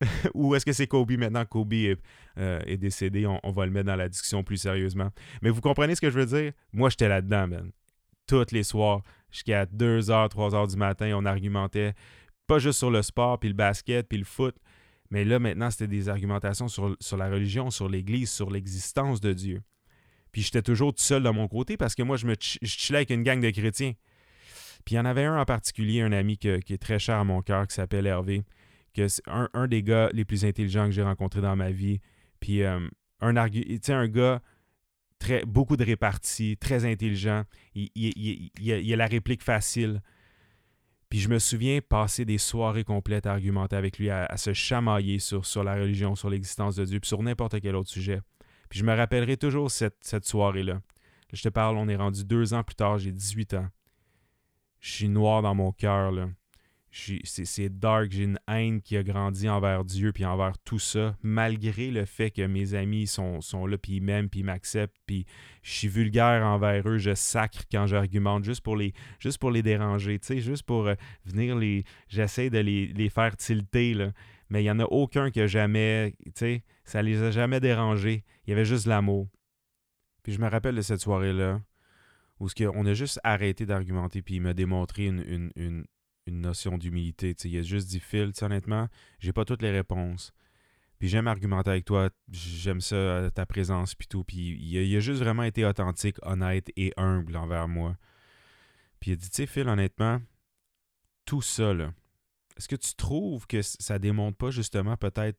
ou 0.34 0.54
est-ce 0.54 0.64
que 0.64 0.72
c'est 0.72 0.86
Kobe? 0.86 1.10
Maintenant, 1.18 1.44
Kobe 1.44 1.74
est, 1.74 1.98
euh, 2.38 2.76
décédé, 2.76 3.26
on, 3.26 3.50
va 3.50 3.66
le 3.66 3.72
mettre 3.72 3.86
dans 3.86 3.96
la 3.96 4.08
discussion 4.08 4.42
plus 4.42 4.56
sérieusement. 4.56 5.10
Mais 5.42 5.50
vous 5.50 5.60
comprenez 5.60 5.94
ce 5.94 6.00
que 6.00 6.10
je 6.10 6.18
veux 6.18 6.26
dire? 6.26 6.52
Moi, 6.72 6.88
j'étais 6.88 7.08
là-dedans, 7.08 7.46
man. 7.46 7.72
Toutes 8.26 8.52
les 8.52 8.62
soirs, 8.62 9.02
jusqu'à 9.30 9.66
2h, 9.66 10.30
3h 10.30 10.70
du 10.70 10.76
matin, 10.76 11.12
on 11.14 11.26
argumentait 11.26 11.92
pas 12.46 12.58
juste 12.58 12.78
sur 12.78 12.90
le 12.90 13.02
sport, 13.02 13.38
puis 13.38 13.50
le 13.50 13.54
basket, 13.54 14.08
puis 14.08 14.16
le 14.16 14.24
foot, 14.24 14.56
mais 15.10 15.24
là, 15.24 15.38
maintenant, 15.38 15.70
c'était 15.70 15.86
des 15.86 16.08
argumentations 16.08 16.68
sur, 16.68 17.16
la 17.16 17.30
religion, 17.30 17.70
sur 17.70 17.88
l'Église, 17.88 18.30
sur 18.30 18.50
l'existence 18.50 19.20
de 19.20 19.32
Dieu. 19.32 19.62
Puis 20.32 20.42
j'étais 20.42 20.62
toujours 20.62 20.92
tout 20.92 21.02
seul 21.02 21.22
de 21.22 21.30
mon 21.30 21.48
côté 21.48 21.76
parce 21.76 21.94
que 21.94 22.02
moi, 22.02 22.16
je 22.16 22.26
me 22.26 22.34
chillais 22.38 22.98
avec 22.98 23.10
une 23.10 23.22
gang 23.22 23.40
de 23.40 23.50
chrétiens. 23.50 23.94
Puis 24.84 24.94
il 24.94 24.98
y 24.98 25.00
en 25.00 25.04
avait 25.04 25.24
un 25.24 25.40
en 25.40 25.44
particulier, 25.44 26.02
un 26.02 26.12
ami 26.12 26.36
qui 26.36 26.48
est 26.48 26.82
très 26.82 26.98
cher 26.98 27.16
à 27.16 27.24
mon 27.24 27.42
cœur, 27.42 27.66
qui 27.66 27.74
s'appelle 27.74 28.06
Hervé, 28.06 28.44
que 28.94 29.06
un, 29.26 29.66
des 29.66 29.82
gars 29.82 30.10
les 30.12 30.24
plus 30.24 30.44
intelligents 30.44 30.86
que 30.86 30.92
j'ai 30.92 31.02
rencontrés 31.02 31.40
dans 31.40 31.56
ma 31.56 31.70
vie. 31.70 32.00
Puis 32.40 32.62
euh, 32.62 32.78
un, 33.20 33.36
un 33.36 34.08
gars 34.08 34.42
beaucoup 35.46 35.76
de 35.76 35.84
répartie, 35.84 36.56
très 36.56 36.84
intelligent. 36.84 37.44
Il, 37.74 37.90
il, 37.94 38.50
il, 38.60 38.92
a 38.92 38.96
la 38.96 39.06
réplique 39.06 39.42
facile. 39.42 40.00
Puis 41.08 41.20
je 41.20 41.28
me 41.28 41.38
souviens 41.38 41.80
passer 41.80 42.24
des 42.24 42.38
soirées 42.38 42.84
complètes 42.84 43.26
à 43.26 43.32
argumenter 43.32 43.76
avec 43.76 43.98
lui, 43.98 44.10
à, 44.10 44.36
se 44.36 44.52
chamailler 44.52 45.18
sur, 45.18 45.64
la 45.64 45.74
religion, 45.74 46.14
sur 46.14 46.28
l'existence 46.28 46.76
de 46.76 46.84
Dieu, 46.84 47.00
puis 47.00 47.08
sur 47.08 47.22
n'importe 47.22 47.60
quel 47.60 47.76
autre 47.76 47.88
sujet. 47.88 48.20
Puis 48.68 48.80
je 48.80 48.84
me 48.84 48.94
rappellerai 48.94 49.38
toujours 49.38 49.70
cette, 49.70 49.96
cette 50.02 50.26
soirée-là. 50.26 50.82
Je 51.32 51.42
te 51.42 51.48
parle, 51.48 51.76
on 51.78 51.88
est 51.88 51.96
rendu 51.96 52.24
deux 52.24 52.52
ans 52.52 52.62
plus 52.62 52.74
tard, 52.74 52.98
j'ai 52.98 53.12
18 53.12 53.54
ans. 53.54 53.68
Je 54.80 54.92
suis 54.92 55.08
noir 55.08 55.42
dans 55.42 55.54
mon 55.54 55.72
cœur, 55.72 56.12
là 56.12 56.28
c'est 56.90 57.68
dark, 57.68 58.10
j'ai 58.10 58.24
une 58.24 58.38
haine 58.48 58.80
qui 58.80 58.96
a 58.96 59.02
grandi 59.02 59.48
envers 59.48 59.84
Dieu 59.84 60.12
puis 60.12 60.24
envers 60.24 60.58
tout 60.58 60.78
ça, 60.78 61.16
malgré 61.22 61.90
le 61.90 62.04
fait 62.06 62.30
que 62.30 62.46
mes 62.46 62.74
amis 62.74 63.06
sont, 63.06 63.40
sont 63.40 63.66
là 63.66 63.76
puis 63.76 63.96
ils 63.96 64.02
m'aiment 64.02 64.28
puis 64.28 64.40
ils 64.40 64.44
m'acceptent 64.44 64.96
puis 65.06 65.26
je 65.62 65.70
suis 65.70 65.88
vulgaire 65.88 66.44
envers 66.46 66.88
eux, 66.88 66.98
je 66.98 67.14
sacre 67.14 67.64
quand 67.70 67.86
j'argumente 67.86 68.44
juste 68.44 68.62
pour 68.62 68.76
les 68.76 68.94
juste 69.18 69.38
pour 69.38 69.50
les 69.50 69.62
déranger, 69.62 70.18
tu 70.18 70.26
sais, 70.26 70.40
juste 70.40 70.62
pour 70.62 70.86
euh, 70.86 70.94
venir 71.24 71.56
les 71.56 71.84
j'essaie 72.08 72.50
de 72.50 72.58
les, 72.58 73.08
faire 73.10 73.36
tilter 73.36 73.94
là. 73.94 74.12
mais 74.48 74.60
il 74.60 74.64
n'y 74.64 74.70
en 74.70 74.80
a 74.80 74.84
aucun 74.84 75.30
qui 75.30 75.40
a 75.40 75.46
jamais, 75.46 76.14
tu 76.26 76.32
sais, 76.36 76.64
ça 76.84 77.02
les 77.02 77.22
a 77.22 77.30
jamais 77.30 77.60
dérangés. 77.60 78.24
Il 78.46 78.50
y 78.50 78.52
avait 78.54 78.64
juste 78.64 78.86
l'amour. 78.86 79.28
Puis 80.22 80.32
je 80.32 80.40
me 80.40 80.48
rappelle 80.48 80.74
de 80.74 80.80
cette 80.80 81.00
soirée-là, 81.00 81.60
où 82.40 82.48
on 82.74 82.86
a 82.86 82.94
juste 82.94 83.20
arrêté 83.24 83.66
d'argumenter, 83.66 84.22
puis 84.22 84.36
il 84.36 84.40
m'a 84.40 84.54
démontré 84.54 85.06
une, 85.06 85.84
notion 86.30 86.78
d'humilité. 86.78 87.34
Il 87.44 87.58
a 87.58 87.62
juste 87.62 87.88
dit, 87.88 88.00
Phil, 88.00 88.32
honnêtement, 88.40 88.88
j'ai 89.18 89.32
pas 89.32 89.44
toutes 89.44 89.62
les 89.62 89.70
réponses. 89.70 90.32
Puis 90.98 91.08
j'aime 91.08 91.28
argumenter 91.28 91.70
avec 91.70 91.84
toi, 91.84 92.10
j'aime 92.30 92.80
ça, 92.80 92.96
euh, 92.96 93.30
ta 93.30 93.46
présence, 93.46 93.94
puis 93.94 94.08
tout. 94.08 94.24
Puis 94.24 94.58
il 94.60 94.96
a, 94.96 95.00
juste 95.00 95.20
vraiment 95.20 95.44
été 95.44 95.64
authentique, 95.64 96.16
honnête 96.22 96.70
et 96.76 96.92
humble 96.96 97.36
envers 97.36 97.68
moi. 97.68 97.96
Puis 98.98 99.12
il 99.12 99.14
a 99.14 99.16
dit, 99.16 99.30
tu 99.30 99.36
sais, 99.36 99.46
Phil, 99.46 99.68
honnêtement, 99.68 100.20
tout 101.24 101.42
ça, 101.42 101.72
là, 101.72 101.92
est-ce 102.56 102.68
que 102.68 102.76
tu 102.76 102.94
trouves 102.94 103.46
que 103.46 103.62
ça 103.62 104.00
démontre 104.00 104.36
pas 104.36 104.50
justement 104.50 104.96
peut-être 104.96 105.38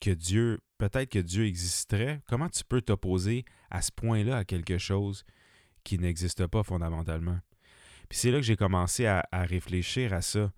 que 0.00 0.10
Dieu, 0.10 0.60
peut-être 0.76 1.10
que 1.10 1.18
Dieu 1.18 1.46
existerait? 1.46 2.20
Comment 2.28 2.50
tu 2.50 2.62
peux 2.62 2.82
t'opposer 2.82 3.46
à 3.70 3.80
ce 3.80 3.90
point-là 3.90 4.36
à 4.36 4.44
quelque 4.44 4.76
chose 4.76 5.24
qui 5.84 5.98
n'existe 5.98 6.46
pas 6.46 6.62
fondamentalement? 6.62 7.38
Puis 8.08 8.18
c'est 8.18 8.30
là 8.30 8.38
que 8.38 8.44
j'ai 8.44 8.56
commencé 8.56 9.06
à, 9.06 9.24
réfléchir 9.32 10.12
à 10.12 10.22
ça. 10.22 10.52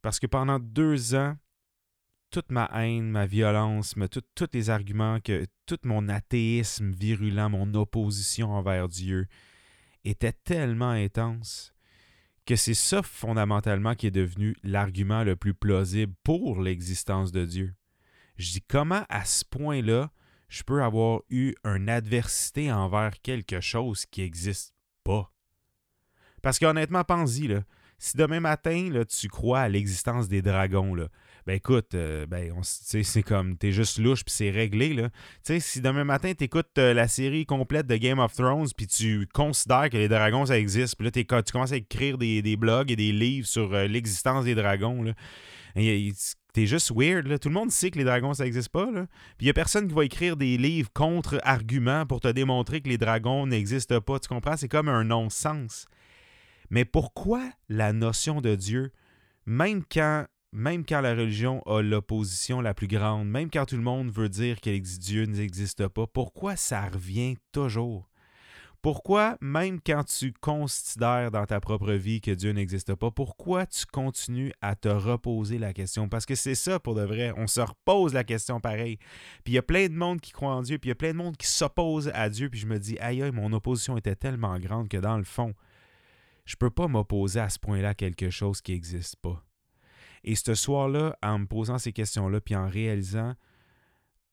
Parce 0.00 0.18
que 0.18 0.26
pendant 0.26 0.58
deux 0.58 1.14
ans, 1.14 1.36
toute 2.30 2.50
ma 2.50 2.70
haine, 2.74 3.10
ma 3.10 3.26
violence, 3.26 3.94
tous 4.34 4.48
les 4.52 4.70
arguments, 4.70 5.20
que 5.20 5.46
tout 5.66 5.78
mon 5.84 6.08
athéisme 6.08 6.90
virulent, 6.90 7.50
mon 7.50 7.74
opposition 7.74 8.52
envers 8.52 8.88
Dieu 8.88 9.26
était 10.04 10.32
tellement 10.32 10.90
intense 10.90 11.72
que 12.46 12.56
c'est 12.56 12.74
ça 12.74 13.02
fondamentalement 13.02 13.94
qui 13.94 14.08
est 14.08 14.12
devenu 14.12 14.56
l'argument 14.62 15.22
le 15.22 15.36
plus 15.36 15.54
plausible 15.54 16.14
pour 16.24 16.60
l'existence 16.60 17.32
de 17.32 17.44
Dieu. 17.44 17.74
Je 18.36 18.52
dis 18.52 18.62
comment 18.62 19.04
à 19.08 19.24
ce 19.24 19.44
point-là, 19.44 20.10
je 20.48 20.62
peux 20.62 20.82
avoir 20.82 21.20
eu 21.30 21.54
une 21.64 21.88
adversité 21.88 22.72
envers 22.72 23.20
quelque 23.22 23.60
chose 23.60 24.06
qui 24.06 24.22
n'existe 24.22 24.74
pas? 25.04 25.31
Parce 26.42 26.58
qu'honnêtement, 26.58 27.04
pense-y, 27.04 27.48
si 27.98 28.16
demain 28.16 28.40
matin, 28.40 28.90
tu 29.08 29.28
crois 29.28 29.60
à 29.60 29.68
l'existence 29.68 30.28
des 30.28 30.42
dragons, 30.42 30.94
là, 30.94 31.06
ben 31.46 31.54
écoute, 31.54 31.94
euh, 31.94 32.26
ben, 32.26 32.52
c'est 32.62 33.22
comme, 33.22 33.56
t'es 33.56 33.72
juste 33.72 33.98
louche 33.98 34.24
puis 34.24 34.34
c'est 34.34 34.50
réglé, 34.50 34.92
là. 34.92 35.08
Tu 35.44 35.54
sais, 35.54 35.60
si 35.60 35.80
demain 35.80 36.04
matin, 36.04 36.32
t'écoutes 36.34 36.78
euh, 36.78 36.94
la 36.94 37.08
série 37.08 37.46
complète 37.46 37.86
de 37.86 37.96
Game 37.96 38.20
of 38.20 38.32
Thrones 38.32 38.68
puis 38.76 38.86
tu 38.86 39.26
considères 39.32 39.90
que 39.90 39.96
les 39.96 40.08
dragons, 40.08 40.46
ça 40.46 40.58
existe, 40.58 40.96
puis 40.96 41.04
là, 41.04 41.10
tu 41.10 41.52
commences 41.52 41.72
à 41.72 41.76
écrire 41.76 42.18
des, 42.18 42.56
blogs 42.56 42.90
et 42.90 42.96
des 42.96 43.12
livres 43.12 43.46
sur 43.46 43.72
euh, 43.74 43.86
l'existence 43.86 44.44
des 44.44 44.54
dragons. 44.54 45.04
T'es 45.74 46.66
juste 46.66 46.92
weird. 46.94 47.40
Tout 47.40 47.48
le 47.48 47.54
monde 47.54 47.70
sait 47.70 47.90
que 47.90 47.98
les 47.98 48.04
dragons, 48.04 48.34
ça 48.34 48.44
n'existe 48.44 48.68
pas. 48.68 48.86
Puis 49.38 49.46
il 49.46 49.48
a 49.48 49.54
personne 49.54 49.88
qui 49.88 49.94
va 49.94 50.04
écrire 50.04 50.36
des 50.36 50.58
livres 50.58 50.90
contre-arguments 50.92 52.04
pour 52.04 52.20
te 52.20 52.28
démontrer 52.28 52.82
que 52.82 52.88
les 52.88 52.98
dragons 52.98 53.46
n'existent 53.46 54.00
pas. 54.00 54.18
Tu 54.18 54.28
comprends? 54.28 54.56
C'est 54.56 54.68
comme 54.68 54.88
un 54.88 55.02
non-sens. 55.02 55.86
Mais 56.72 56.86
pourquoi 56.86 57.50
la 57.68 57.92
notion 57.92 58.40
de 58.40 58.54
Dieu, 58.54 58.92
même 59.44 59.84
quand 59.84 60.24
même 60.54 60.84
quand 60.86 61.02
la 61.02 61.14
religion 61.14 61.62
a 61.66 61.82
l'opposition 61.82 62.62
la 62.62 62.72
plus 62.72 62.86
grande, 62.86 63.28
même 63.28 63.50
quand 63.50 63.66
tout 63.66 63.76
le 63.76 63.82
monde 63.82 64.10
veut 64.10 64.30
dire 64.30 64.60
que 64.60 64.70
Dieu 64.98 65.24
n'existe 65.24 65.86
pas, 65.88 66.06
pourquoi 66.06 66.56
ça 66.56 66.88
revient 66.88 67.36
toujours? 67.52 68.08
Pourquoi, 68.80 69.36
même 69.40 69.80
quand 69.80 70.02
tu 70.04 70.32
considères 70.32 71.30
dans 71.30 71.44
ta 71.44 71.60
propre 71.60 71.92
vie 71.92 72.20
que 72.22 72.30
Dieu 72.30 72.52
n'existe 72.52 72.94
pas, 72.94 73.10
pourquoi 73.10 73.66
tu 73.66 73.84
continues 73.86 74.52
à 74.62 74.74
te 74.74 74.88
reposer 74.88 75.58
la 75.58 75.74
question? 75.74 76.08
Parce 76.08 76.26
que 76.26 76.34
c'est 76.34 76.54
ça 76.54 76.80
pour 76.80 76.94
de 76.94 77.02
vrai, 77.02 77.32
on 77.36 77.46
se 77.46 77.60
repose 77.60 78.14
la 78.14 78.24
question 78.24 78.60
pareil. 78.60 78.96
Puis 79.44 79.52
il 79.52 79.54
y 79.54 79.58
a 79.58 79.62
plein 79.62 79.88
de 79.88 79.94
monde 79.94 80.20
qui 80.20 80.32
croit 80.32 80.54
en 80.54 80.62
Dieu, 80.62 80.78
puis 80.78 80.88
il 80.88 80.92
y 80.92 80.92
a 80.92 80.96
plein 80.96 81.12
de 81.12 81.18
monde 81.18 81.36
qui 81.36 81.46
s'oppose 81.46 82.10
à 82.14 82.30
Dieu, 82.30 82.48
puis 82.48 82.60
je 82.60 82.66
me 82.66 82.78
dis, 82.78 82.98
aïe, 82.98 83.22
aïe, 83.22 83.30
mon 83.30 83.52
opposition 83.52 83.98
était 83.98 84.16
tellement 84.16 84.58
grande 84.58 84.88
que 84.88 84.96
dans 84.96 85.18
le 85.18 85.24
fond, 85.24 85.54
je 86.44 86.56
peux 86.56 86.70
pas 86.70 86.88
m'opposer 86.88 87.40
à 87.40 87.48
ce 87.48 87.58
point-là 87.58 87.90
à 87.90 87.94
quelque 87.94 88.30
chose 88.30 88.60
qui 88.60 88.72
n'existe 88.72 89.16
pas. 89.16 89.44
Et 90.24 90.34
ce 90.34 90.54
soir-là, 90.54 91.16
en 91.22 91.40
me 91.40 91.46
posant 91.46 91.78
ces 91.78 91.92
questions-là, 91.92 92.40
puis 92.40 92.54
en 92.54 92.68
réalisant 92.68 93.34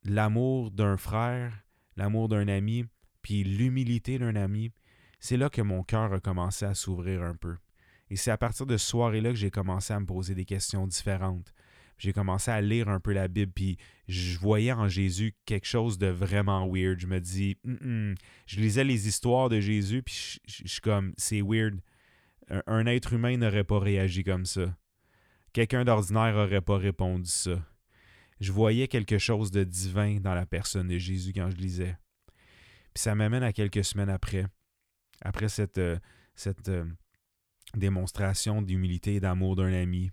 l'amour 0.03 0.71
d'un 0.71 0.97
frère, 0.97 1.65
l'amour 1.95 2.29
d'un 2.29 2.47
ami, 2.47 2.85
puis 3.21 3.43
l'humilité 3.43 4.19
d'un 4.19 4.35
ami, 4.35 4.71
c'est 5.19 5.37
là 5.37 5.49
que 5.49 5.61
mon 5.61 5.83
cœur 5.83 6.13
a 6.13 6.19
commencé 6.19 6.65
à 6.65 6.73
s'ouvrir 6.73 7.23
un 7.23 7.35
peu. 7.35 7.57
Et 8.09 8.15
c'est 8.15 8.31
à 8.31 8.37
partir 8.37 8.65
de 8.65 8.77
ce 8.77 8.87
soir-là 8.87 9.29
que 9.29 9.35
j'ai 9.35 9.51
commencé 9.51 9.93
à 9.93 9.99
me 9.99 10.05
poser 10.05 10.33
des 10.33 10.45
questions 10.45 10.87
différentes. 10.87 11.53
J'ai 11.97 12.13
commencé 12.13 12.49
à 12.49 12.61
lire 12.61 12.87
un 12.87 13.01
peu 13.01 13.11
la 13.11 13.27
Bible, 13.27 13.51
puis 13.51 13.77
je 14.07 14.39
voyais 14.39 14.71
en 14.71 14.87
Jésus 14.87 15.35
quelque 15.45 15.67
chose 15.67 15.97
de 15.97 16.07
vraiment 16.07 16.65
weird. 16.67 16.97
Je 16.99 17.07
me 17.07 17.19
dis, 17.19 17.57
je 17.65 18.59
lisais 18.59 18.85
les 18.85 19.07
histoires 19.07 19.49
de 19.49 19.59
Jésus, 19.59 20.01
puis 20.01 20.39
je, 20.47 20.65
suis 20.65 20.81
comme, 20.81 21.13
c'est 21.17 21.41
weird. 21.41 21.81
Un 22.49 22.85
être 22.85 23.13
humain 23.13 23.37
n'aurait 23.37 23.63
pas 23.63 23.79
réagi 23.79 24.23
comme 24.23 24.45
ça. 24.45 24.75
Quelqu'un 25.53 25.83
d'ordinaire 25.83 26.35
n'aurait 26.35 26.61
pas 26.61 26.77
répondu 26.77 27.29
ça. 27.29 27.63
Je 28.39 28.51
voyais 28.51 28.87
quelque 28.87 29.17
chose 29.17 29.51
de 29.51 29.63
divin 29.63 30.19
dans 30.19 30.33
la 30.33 30.45
personne 30.45 30.87
de 30.87 30.97
Jésus 30.97 31.33
quand 31.33 31.49
je 31.49 31.57
lisais. 31.57 31.97
Puis 32.93 33.01
ça 33.01 33.15
m'amène 33.15 33.43
à 33.43 33.51
quelques 33.51 33.83
semaines 33.83 34.09
après, 34.09 34.45
après 35.21 35.49
cette, 35.49 35.77
euh, 35.77 35.97
euh, 36.67 36.85
démonstration 37.75 38.61
d'humilité 38.61 39.15
et 39.15 39.19
d'amour 39.19 39.55
d'un 39.55 39.73
ami. 39.73 40.11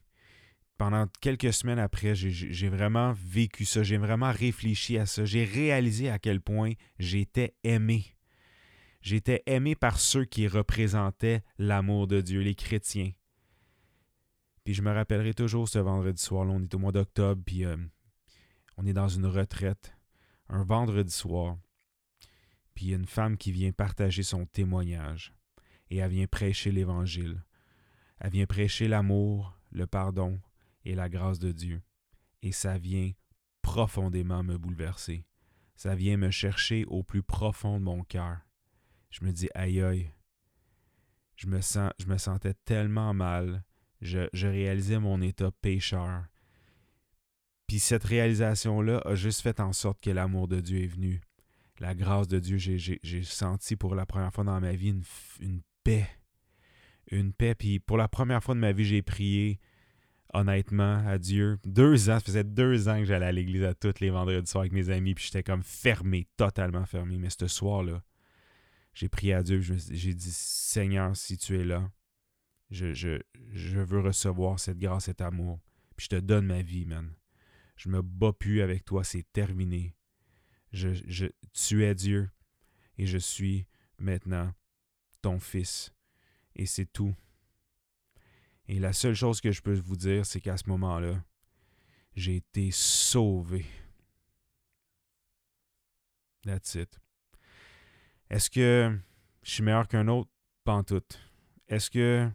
Pendant 0.76 1.06
quelques 1.20 1.54
semaines 1.54 1.78
après, 1.78 2.14
j'ai 2.14 2.68
vraiment 2.68 3.14
vécu 3.14 3.64
ça, 3.64 3.82
j'ai 3.82 3.96
vraiment 3.96 4.30
réfléchi 4.30 4.98
à 4.98 5.06
ça, 5.06 5.24
j'ai 5.24 5.44
réalisé 5.44 6.10
à 6.10 6.18
quel 6.18 6.42
point 6.42 6.72
j'étais 6.98 7.54
aimé. 7.64 8.15
J'étais 9.06 9.44
aimé 9.46 9.76
par 9.76 10.00
ceux 10.00 10.24
qui 10.24 10.48
représentaient 10.48 11.44
l'amour 11.58 12.08
de 12.08 12.20
Dieu, 12.20 12.40
les 12.40 12.56
chrétiens. 12.56 13.12
Puis 14.64 14.74
je 14.74 14.82
me 14.82 14.92
rappellerai 14.92 15.32
toujours 15.32 15.68
ce 15.68 15.78
vendredi 15.78 16.20
soir-là, 16.20 16.50
on 16.50 16.60
est 16.60 16.74
au 16.74 16.80
mois 16.80 16.90
d'octobre, 16.90 17.40
puis 17.46 17.64
euh, 17.64 17.76
on 18.76 18.84
est 18.84 18.92
dans 18.92 19.06
une 19.06 19.26
retraite, 19.26 19.96
un 20.48 20.64
vendredi 20.64 21.14
soir. 21.14 21.56
Puis 22.74 22.86
il 22.86 22.90
y 22.90 22.94
a 22.94 22.96
une 22.96 23.06
femme 23.06 23.36
qui 23.36 23.52
vient 23.52 23.70
partager 23.70 24.24
son 24.24 24.44
témoignage 24.44 25.32
et 25.88 25.98
elle 25.98 26.10
vient 26.10 26.26
prêcher 26.26 26.72
l'Évangile. 26.72 27.44
Elle 28.18 28.32
vient 28.32 28.46
prêcher 28.46 28.88
l'amour, 28.88 29.56
le 29.70 29.86
pardon 29.86 30.40
et 30.84 30.96
la 30.96 31.08
grâce 31.08 31.38
de 31.38 31.52
Dieu. 31.52 31.80
Et 32.42 32.50
ça 32.50 32.76
vient 32.76 33.12
profondément 33.62 34.42
me 34.42 34.58
bouleverser. 34.58 35.24
Ça 35.76 35.94
vient 35.94 36.16
me 36.16 36.32
chercher 36.32 36.84
au 36.86 37.04
plus 37.04 37.22
profond 37.22 37.78
de 37.78 37.84
mon 37.84 38.02
cœur. 38.02 38.45
Je 39.10 39.24
me 39.24 39.32
dis, 39.32 39.48
aïe 39.54 39.80
aïe, 39.80 40.10
je 41.36 41.46
me, 41.46 41.60
sentais 42.18 42.54
tellement 42.64 43.14
mal 43.14 43.62
je, 44.00 44.46
réalisais 44.46 44.98
mon 44.98 45.20
état 45.20 45.50
pécheur. 45.62 46.24
Puis 47.66 47.78
cette 47.78 48.04
réalisation-là 48.04 48.98
a 49.04 49.14
juste 49.14 49.40
fait 49.40 49.60
en 49.60 49.72
sorte 49.72 50.00
que 50.00 50.10
l'amour 50.10 50.48
de 50.48 50.60
Dieu 50.60 50.82
est 50.82 50.86
venu. 50.86 51.20
La 51.78 51.94
grâce 51.94 52.28
de 52.28 52.38
Dieu, 52.38 52.56
j'ai 52.58 53.22
senti 53.22 53.76
pour 53.76 53.94
la 53.94 54.06
première 54.06 54.32
fois 54.32 54.44
dans 54.44 54.60
ma 54.60 54.72
vie 54.72 54.94
une, 55.40 55.60
paix. 55.82 56.08
Une 57.10 57.32
paix. 57.32 57.54
Puis 57.54 57.80
pour 57.80 57.96
la 57.96 58.08
première 58.08 58.42
fois 58.42 58.54
de 58.54 58.60
ma 58.60 58.72
vie, 58.72 58.84
j'ai 58.84 59.02
prié 59.02 59.58
honnêtement 60.32 61.06
à 61.06 61.18
Dieu. 61.18 61.58
Deux 61.64 62.08
ans, 62.08 62.18
ça 62.18 62.20
faisait 62.20 62.44
deux 62.44 62.88
ans 62.88 62.98
que 62.98 63.04
j'allais 63.04 63.26
à 63.26 63.32
l'église 63.32 63.64
à 63.64 63.74
tous 63.74 64.00
les 64.00 64.10
vendredis 64.10 64.48
soirs 64.48 64.62
avec 64.62 64.72
mes 64.72 64.90
amis, 64.90 65.14
puis 65.14 65.24
j'étais 65.24 65.42
comme 65.42 65.62
fermé, 65.62 66.26
totalement 66.36 66.86
fermé. 66.86 67.18
Mais 67.18 67.30
ce 67.30 67.46
soir-là, 67.46 68.02
j'ai 68.96 69.10
prié 69.10 69.34
à 69.34 69.42
Dieu, 69.42 69.60
j'ai 69.60 70.14
dit 70.14 70.32
Seigneur, 70.32 71.14
si 71.14 71.36
tu 71.36 71.60
es 71.60 71.64
là, 71.64 71.92
je, 72.70 72.94
je, 72.94 73.20
je 73.52 73.78
veux 73.78 74.00
recevoir 74.00 74.58
cette 74.58 74.78
grâce, 74.78 75.04
cet 75.04 75.20
amour. 75.20 75.60
Puis 75.96 76.04
je 76.04 76.16
te 76.16 76.20
donne 76.20 76.46
ma 76.46 76.62
vie, 76.62 76.86
man. 76.86 77.14
Je 77.76 77.90
me 77.90 78.00
bats 78.00 78.32
plus 78.32 78.62
avec 78.62 78.86
toi, 78.86 79.04
c'est 79.04 79.30
terminé. 79.34 79.94
Je, 80.72 80.94
je, 81.06 81.26
tu 81.52 81.84
es 81.84 81.94
Dieu 81.94 82.30
et 82.96 83.04
je 83.04 83.18
suis 83.18 83.66
maintenant 83.98 84.54
ton 85.20 85.40
fils. 85.40 85.92
Et 86.54 86.64
c'est 86.64 86.90
tout. 86.90 87.14
Et 88.66 88.78
la 88.78 88.94
seule 88.94 89.14
chose 89.14 89.42
que 89.42 89.52
je 89.52 89.60
peux 89.60 89.74
vous 89.74 89.96
dire, 89.96 90.24
c'est 90.24 90.40
qu'à 90.40 90.56
ce 90.56 90.70
moment-là, 90.70 91.22
j'ai 92.14 92.36
été 92.36 92.70
sauvé. 92.70 93.66
That's 96.44 96.76
it. 96.76 96.98
Est-ce 98.30 98.50
que 98.50 98.96
je 99.42 99.50
suis 99.50 99.62
meilleur 99.62 99.88
qu'un 99.88 100.08
autre? 100.08 100.30
Pas 100.64 100.74
en 100.74 100.82
tout. 100.82 101.02
Est-ce 101.68 101.90
que 101.90 102.28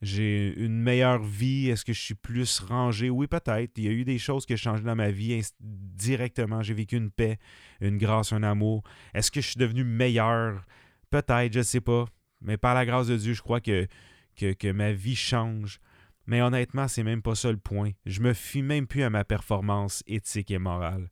j'ai 0.00 0.54
une 0.56 0.80
meilleure 0.80 1.22
vie? 1.22 1.68
Est-ce 1.68 1.84
que 1.84 1.92
je 1.92 2.00
suis 2.00 2.14
plus 2.14 2.60
rangé? 2.60 3.10
Oui, 3.10 3.26
peut-être. 3.26 3.72
Il 3.76 3.84
y 3.84 3.88
a 3.88 3.92
eu 3.92 4.04
des 4.04 4.18
choses 4.18 4.46
qui 4.46 4.54
ont 4.54 4.56
changé 4.56 4.82
dans 4.82 4.96
ma 4.96 5.10
vie 5.10 5.40
directement. 5.60 6.62
J'ai 6.62 6.74
vécu 6.74 6.96
une 6.96 7.10
paix, 7.10 7.38
une 7.80 7.98
grâce, 7.98 8.32
un 8.32 8.42
amour. 8.42 8.82
Est-ce 9.14 9.30
que 9.30 9.40
je 9.40 9.48
suis 9.48 9.58
devenu 9.58 9.84
meilleur? 9.84 10.64
Peut-être, 11.10 11.52
je 11.52 11.58
ne 11.58 11.64
sais 11.64 11.80
pas. 11.80 12.06
Mais 12.40 12.56
par 12.56 12.74
la 12.74 12.86
grâce 12.86 13.08
de 13.08 13.16
Dieu, 13.16 13.32
je 13.32 13.42
crois 13.42 13.60
que, 13.60 13.86
ma 14.72 14.92
vie 14.92 15.16
change. 15.16 15.80
Mais 16.26 16.42
honnêtement, 16.42 16.86
c'est 16.86 17.02
même 17.02 17.22
pas 17.22 17.34
ça 17.34 17.50
le 17.50 17.58
point. 17.58 17.90
Je 18.04 18.20
me 18.20 18.34
fie 18.34 18.62
même 18.62 18.86
plus 18.86 19.02
à 19.02 19.10
ma 19.10 19.24
performance 19.24 20.04
éthique 20.06 20.50
et 20.50 20.58
morale. 20.58 21.10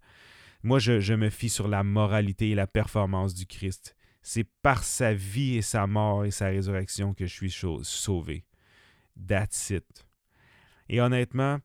Moi, 0.63 0.79
je, 0.79 1.01
je 1.01 1.15
me 1.15 1.31
fie 1.31 1.49
sur 1.49 1.69
la 1.69 1.83
moralité 1.83 2.51
et 2.51 2.55
la 2.55 2.67
performance 2.67 3.35
du 3.35 3.47
Christ. 3.47 3.96
C'est 4.29 4.49
par 4.61 4.83
sa 4.83 5.15
vie 5.15 5.55
et 5.55 5.63
sa 5.63 5.87
mort 5.87 6.25
et 6.25 6.33
sa 6.33 6.49
résurrection 6.49 7.15
que 7.15 7.27
je 7.27 7.33
suis 7.33 7.57
sauvé. 7.85 8.45
That's 9.25 9.71
it. 9.71 10.05
Et 10.89 11.01
honnêtement, 11.01 11.59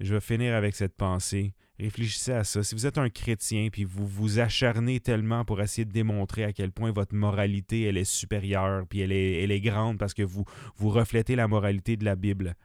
je 0.00 0.14
vais 0.14 0.20
finir 0.20 0.56
avec 0.56 0.74
cette 0.74 0.96
pensée. 0.96 1.54
Réfléchissez 1.78 2.32
à 2.32 2.42
ça. 2.42 2.64
Si 2.64 2.74
vous 2.74 2.86
êtes 2.86 2.98
un 2.98 3.08
chrétien 3.08 3.68
puis 3.70 3.84
vous 3.84 4.04
vous 4.04 4.40
acharnez 4.40 4.98
tellement 4.98 5.44
pour 5.44 5.60
essayer 5.60 5.84
de 5.84 5.92
démontrer 5.92 6.42
à 6.42 6.52
quel 6.52 6.72
point 6.72 6.90
votre 6.90 7.14
moralité 7.14 7.84
est 7.84 8.02
supérieure 8.02 8.84
puis 8.88 8.98
elle 8.98 9.12
est, 9.12 9.44
elle 9.44 9.52
est 9.52 9.60
grande 9.60 9.96
parce 9.96 10.12
que 10.12 10.24
vous, 10.24 10.44
vous 10.74 10.90
reflétez 10.90 11.36
la 11.36 11.46
moralité 11.46 11.96
de 11.96 12.04
la 12.04 12.16
Bible, 12.16 12.56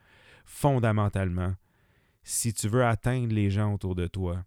fondamentalement, 0.44 1.54
si 2.24 2.52
tu 2.52 2.66
veux 2.66 2.84
atteindre 2.84 3.32
les 3.32 3.50
gens 3.50 3.72
autour 3.72 3.94
de 3.94 4.08
toi, 4.08 4.44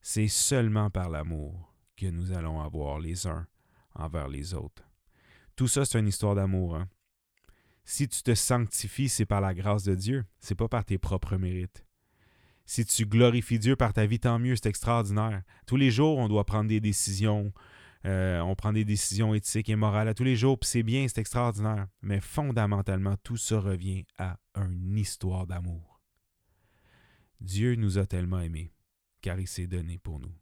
c'est 0.00 0.28
seulement 0.28 0.88
par 0.88 1.10
l'amour 1.10 1.74
que 1.98 2.06
nous 2.06 2.32
allons 2.32 2.62
avoir 2.62 2.98
les 2.98 3.26
uns 3.26 3.46
envers 3.98 4.28
les 4.28 4.54
autres. 4.54 4.82
Tout 5.56 5.68
ça, 5.68 5.84
c'est 5.84 5.98
une 5.98 6.08
histoire 6.08 6.34
d'amour. 6.34 6.76
Hein? 6.76 6.88
Si 7.84 8.08
tu 8.08 8.22
te 8.22 8.34
sanctifies, 8.34 9.08
c'est 9.08 9.26
par 9.26 9.40
la 9.40 9.54
grâce 9.54 9.82
de 9.82 9.94
Dieu, 9.94 10.24
c'est 10.40 10.54
pas 10.54 10.68
par 10.68 10.84
tes 10.84 10.98
propres 10.98 11.36
mérites. 11.36 11.84
Si 12.64 12.84
tu 12.84 13.06
glorifies 13.06 13.58
Dieu 13.58 13.76
par 13.76 13.94
ta 13.94 14.04
vie, 14.04 14.20
tant 14.20 14.38
mieux, 14.38 14.54
c'est 14.54 14.68
extraordinaire. 14.68 15.42
Tous 15.66 15.76
les 15.76 15.90
jours, 15.90 16.18
on 16.18 16.28
doit 16.28 16.44
prendre 16.44 16.68
des 16.68 16.80
décisions. 16.80 17.52
Euh, 18.04 18.40
on 18.40 18.54
prend 18.54 18.74
des 18.74 18.84
décisions 18.84 19.32
éthiques 19.34 19.70
et 19.70 19.74
morales 19.74 20.08
à 20.08 20.12
tous 20.14 20.22
les 20.22 20.36
jours, 20.36 20.58
puis 20.58 20.68
c'est 20.68 20.82
bien, 20.82 21.08
c'est 21.08 21.20
extraordinaire. 21.20 21.88
Mais 22.02 22.20
fondamentalement, 22.20 23.16
tout 23.22 23.38
ça 23.38 23.58
revient 23.58 24.04
à 24.18 24.38
une 24.54 24.98
histoire 24.98 25.46
d'amour. 25.46 26.02
Dieu 27.40 27.74
nous 27.74 27.96
a 27.96 28.04
tellement 28.04 28.40
aimés, 28.40 28.74
car 29.22 29.40
il 29.40 29.48
s'est 29.48 29.66
donné 29.66 29.98
pour 29.98 30.20
nous. 30.20 30.34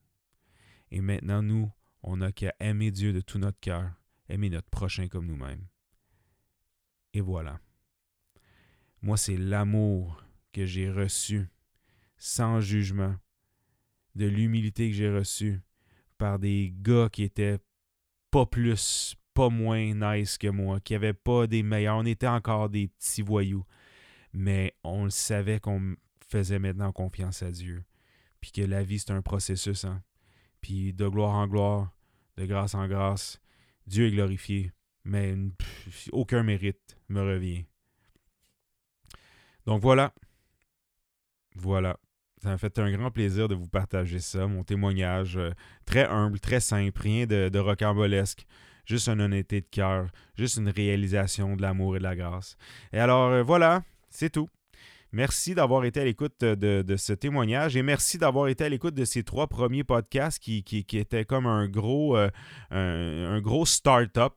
Et 0.91 1.01
maintenant, 1.01 1.43
nous, 1.43 1.71
on 2.07 2.19
n'a 2.19 2.33
qu'à 2.33 2.55
aimer 2.61 2.93
Dieu 2.93 3.13
de 3.13 3.21
tout 3.21 3.39
notre 3.39 3.59
cœur, 3.61 3.91
aimer 4.29 4.49
notre 4.49 4.71
prochain 4.71 5.09
comme 5.09 5.27
nous-mêmes. 5.27 5.67
Et 7.13 7.21
voilà. 7.21 7.61
Moi, 9.03 9.17
c'est 9.17 9.37
l'amour 9.37 10.23
que 10.53 10.65
j'ai 10.65 10.89
reçu 10.89 11.49
sans 12.17 12.61
jugement, 12.61 13.17
de 14.15 14.27
l'humilité 14.27 14.89
que 14.89 14.97
j'ai 14.97 15.11
reçue 15.11 15.61
par 16.17 16.39
des 16.39 16.73
gars 16.81 17.09
qui 17.13 17.25
étaient 17.25 17.59
pas 18.31 18.47
plus, 18.47 19.17
pas 19.35 19.51
moins 19.51 19.93
nice 19.93 20.39
que 20.39 20.49
moi, 20.49 20.81
qui 20.81 20.93
n'avaient 20.93 21.13
pas 21.13 21.47
des 21.47 21.63
meilleurs. 21.63 21.99
On 21.99 22.07
était 22.07 22.27
encore 22.29 22.71
des 22.71 22.89
petits 22.89 23.21
voyous, 23.23 23.67
mais 24.33 24.75
on 24.85 25.05
le 25.05 25.11
savait 25.11 25.61
qu'on 25.61 25.97
faisait 26.27 26.61
maintenant 26.61 26.93
confiance 26.93 27.43
à 27.43 27.51
Dieu. 27.51 27.85
Puis 28.41 28.53
que 28.53 28.63
la 28.63 28.85
vie, 28.85 28.99
c'est 28.99 29.11
un 29.11 29.23
processus. 29.23 29.85
Hein? 29.85 30.03
Puis 30.61 30.93
de 30.93 31.09
gloire 31.09 31.35
en 31.35 31.47
gloire, 31.47 31.96
de 32.37 32.47
grâce 32.47 32.75
en 32.75 32.87
grâce, 32.87 33.41
Dieu 33.87 34.07
est 34.07 34.11
glorifié, 34.11 34.73
mais 35.05 35.35
aucun 36.13 36.43
mérite 36.43 36.99
me 37.09 37.21
revient. 37.21 37.65
Donc 39.67 39.83
voilà. 39.83 40.13
Voilà. 41.55 41.97
Ça 42.43 42.51
m'a 42.51 42.59
fait 42.59 42.79
un 42.79 42.93
grand 42.93 43.11
plaisir 43.11 43.49
de 43.49 43.55
vous 43.55 43.69
partager 43.69 44.21
ça, 44.21 44.47
mon 44.47 44.63
témoignage 44.63 45.37
euh, 45.37 45.51
très 45.87 46.07
humble, 46.07 46.39
très 46.39 46.61
simple, 46.61 47.01
rien 47.01 47.27
de, 47.27 47.59
rocambolesque, 47.59 48.47
juste 48.85 49.09
une 49.09 49.23
honnêteté 49.23 49.63
de 49.63 49.67
cœur, 49.67 50.09
juste 50.37 50.59
une 50.59 50.69
réalisation 50.69 51.57
de 51.57 51.63
l'amour 51.63 51.97
et 51.97 51.99
de 51.99 52.05
la 52.05 52.15
grâce. 52.15 52.57
Et 52.93 52.99
alors 52.99 53.31
euh, 53.31 53.43
voilà, 53.43 53.83
c'est 54.11 54.31
tout. 54.31 54.49
Merci 55.17 55.55
d'avoir 55.55 55.87
été 55.87 56.01
à 56.01 56.05
l'écoute 56.05 56.45
de, 56.45 56.97
ce 56.99 57.15
témoignage 57.15 57.75
et 57.75 57.83
merci 57.83 58.19
d'avoir 58.19 58.49
été 58.49 58.65
à 58.65 58.69
l'écoute 58.69 58.93
de 58.93 59.07
ces 59.07 59.23
trois 59.23 59.47
premiers 59.47 59.83
podcasts 59.83 60.39
qui, 60.39 60.85
étaient 60.93 61.25
comme 61.25 61.47
un 61.47 61.69
gros, 61.69 62.19
euh, 62.19 62.29
un, 62.71 63.41
gros 63.41 63.65
start-up. 63.65 64.35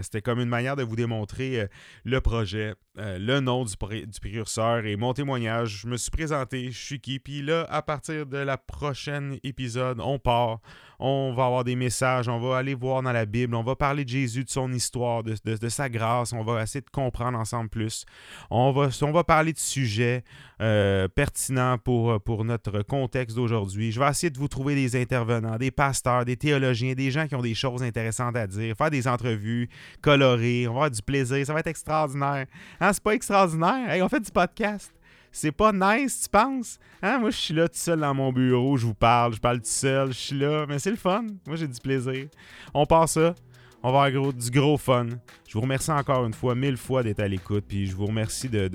C'était 0.00 0.22
comme 0.22 0.40
une 0.40 0.48
manière 0.48 0.76
de 0.76 0.82
vous 0.82 0.96
démontrer 0.96 1.68
le 2.04 2.20
projet, 2.20 2.74
euh, 2.98 3.18
le 3.18 3.40
nom 3.40 3.64
du, 3.64 3.74
du, 3.74 4.20
précurseur 4.20 4.86
et 4.86 4.96
mon 4.96 5.12
témoignage. 5.12 5.80
Je 5.82 5.88
me 5.88 5.96
suis 5.96 6.10
présenté, 6.10 6.70
je 6.70 6.78
suis 6.78 7.00
qui. 7.00 7.18
Puis 7.18 7.42
là, 7.42 7.66
à 7.68 7.82
partir 7.82 8.24
de 8.24 8.38
la 8.38 8.56
prochaine 8.56 9.38
épisode, 9.42 10.00
on 10.00 10.18
part. 10.18 10.60
On 11.00 11.34
va 11.34 11.46
avoir 11.46 11.64
des 11.64 11.74
messages, 11.74 12.28
on 12.28 12.38
va 12.38 12.56
aller 12.56 12.72
voir 12.72 13.02
dans 13.02 13.10
la 13.12 13.26
Bible, 13.26 13.54
on 13.56 13.64
va 13.64 13.74
parler 13.74 14.04
de 14.04 14.08
Jésus, 14.08 14.44
de 14.44 14.48
son 14.48 14.72
histoire, 14.72 15.24
de, 15.24 15.68
sa 15.68 15.88
grâce. 15.88 16.32
On 16.32 16.44
va 16.44 16.62
essayer 16.62 16.80
de 16.80 16.90
comprendre 16.90 17.36
ensemble 17.36 17.68
plus. 17.68 18.06
On 18.48 18.70
va, 18.70 19.24
parler 19.24 19.52
de 19.52 19.58
sujets 19.58 20.22
euh, 20.60 21.08
pertinents 21.08 21.78
pour, 21.78 22.22
pour 22.22 22.44
notre 22.44 22.82
contexte 22.82 23.36
d'aujourd'hui. 23.36 23.90
Je 23.90 23.98
vais 23.98 24.08
essayer 24.08 24.30
de 24.30 24.38
vous 24.38 24.48
trouver 24.48 24.76
des 24.76 25.00
intervenants, 25.00 25.56
des 25.56 25.72
pasteurs, 25.72 26.24
des 26.24 26.36
théologiens, 26.36 26.94
des 26.94 27.10
gens 27.10 27.26
qui 27.26 27.34
ont 27.34 27.42
des 27.42 27.54
choses 27.54 27.82
intéressantes 27.82 28.36
à 28.36 28.46
dire, 28.46 28.76
faire 28.76 28.90
des 28.90 29.08
entrevues 29.08 29.68
colorées. 30.00 30.66
On 30.68 30.72
va 30.72 30.76
avoir 30.76 30.90
du 30.90 31.02
plaisir. 31.02 31.44
Ça 31.46 31.52
va 31.52 31.60
être 31.60 31.66
extraordinaire. 31.66 32.46
Hein, 32.80 32.92
c'est 32.92 33.02
pas 33.02 33.14
extraordinaire? 33.14 33.90
Hey, 33.90 34.02
on 34.02 34.08
fait 34.08 34.20
du 34.20 34.30
podcast. 34.30 34.92
C'est 35.32 35.50
pas 35.50 35.72
nice, 35.72 36.22
tu 36.22 36.28
penses? 36.28 36.78
Hein? 37.02 37.18
Moi, 37.18 37.30
je 37.30 37.36
suis 37.36 37.54
là 37.54 37.66
tout 37.66 37.76
seul 37.76 37.98
dans 37.98 38.14
mon 38.14 38.32
bureau, 38.32 38.76
je 38.76 38.86
vous 38.86 38.94
parle, 38.94 39.34
je 39.34 39.40
parle 39.40 39.58
tout 39.58 39.64
seul, 39.64 40.08
je 40.12 40.18
suis 40.18 40.38
là, 40.38 40.64
mais 40.68 40.78
c'est 40.78 40.90
le 40.90 40.96
fun. 40.96 41.26
Moi, 41.44 41.56
j'ai 41.56 41.66
du 41.66 41.80
plaisir. 41.80 42.28
On 42.72 42.86
part 42.86 43.08
ça. 43.08 43.34
On 43.82 43.92
va 43.92 44.04
avoir 44.04 44.32
du 44.32 44.50
gros 44.50 44.78
fun. 44.78 45.08
Je 45.46 45.52
vous 45.54 45.60
remercie 45.60 45.90
encore 45.90 46.24
une 46.24 46.32
fois, 46.32 46.54
mille 46.54 46.76
fois 46.76 47.02
d'être 47.02 47.20
à 47.20 47.28
l'écoute. 47.28 47.64
Puis 47.68 47.86
je 47.86 47.96
vous 47.96 48.06
remercie 48.06 48.48
de, 48.48 48.68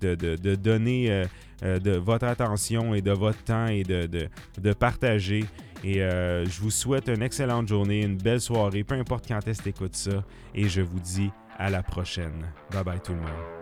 de, 0.00 0.54
donner 0.56 1.12
euh, 1.12 1.24
euh, 1.62 1.78
de 1.78 1.92
votre 1.92 2.26
attention 2.26 2.94
et 2.94 3.00
de 3.00 3.12
votre 3.12 3.42
temps 3.44 3.66
et 3.66 3.82
de, 3.82 4.72
partager. 4.72 5.44
Et 5.84 6.02
euh, 6.02 6.44
je 6.44 6.60
vous 6.60 6.70
souhaite 6.70 7.08
une 7.08 7.22
excellente 7.22 7.68
journée, 7.68 8.02
une 8.02 8.16
belle 8.16 8.40
soirée, 8.40 8.84
peu 8.84 8.94
importe 8.94 9.26
quand 9.28 9.46
est-ce 9.46 9.58
que 9.58 9.64
tu 9.64 9.68
écoutes 9.70 9.94
ça. 9.94 10.24
Et 10.54 10.68
je 10.68 10.80
vous 10.80 11.00
dis 11.00 11.30
à 11.56 11.70
la 11.70 11.82
prochaine. 11.82 12.46
Bye 12.72 12.84
bye 12.84 13.00
tout 13.00 13.12
le 13.12 13.20
monde. 13.20 13.58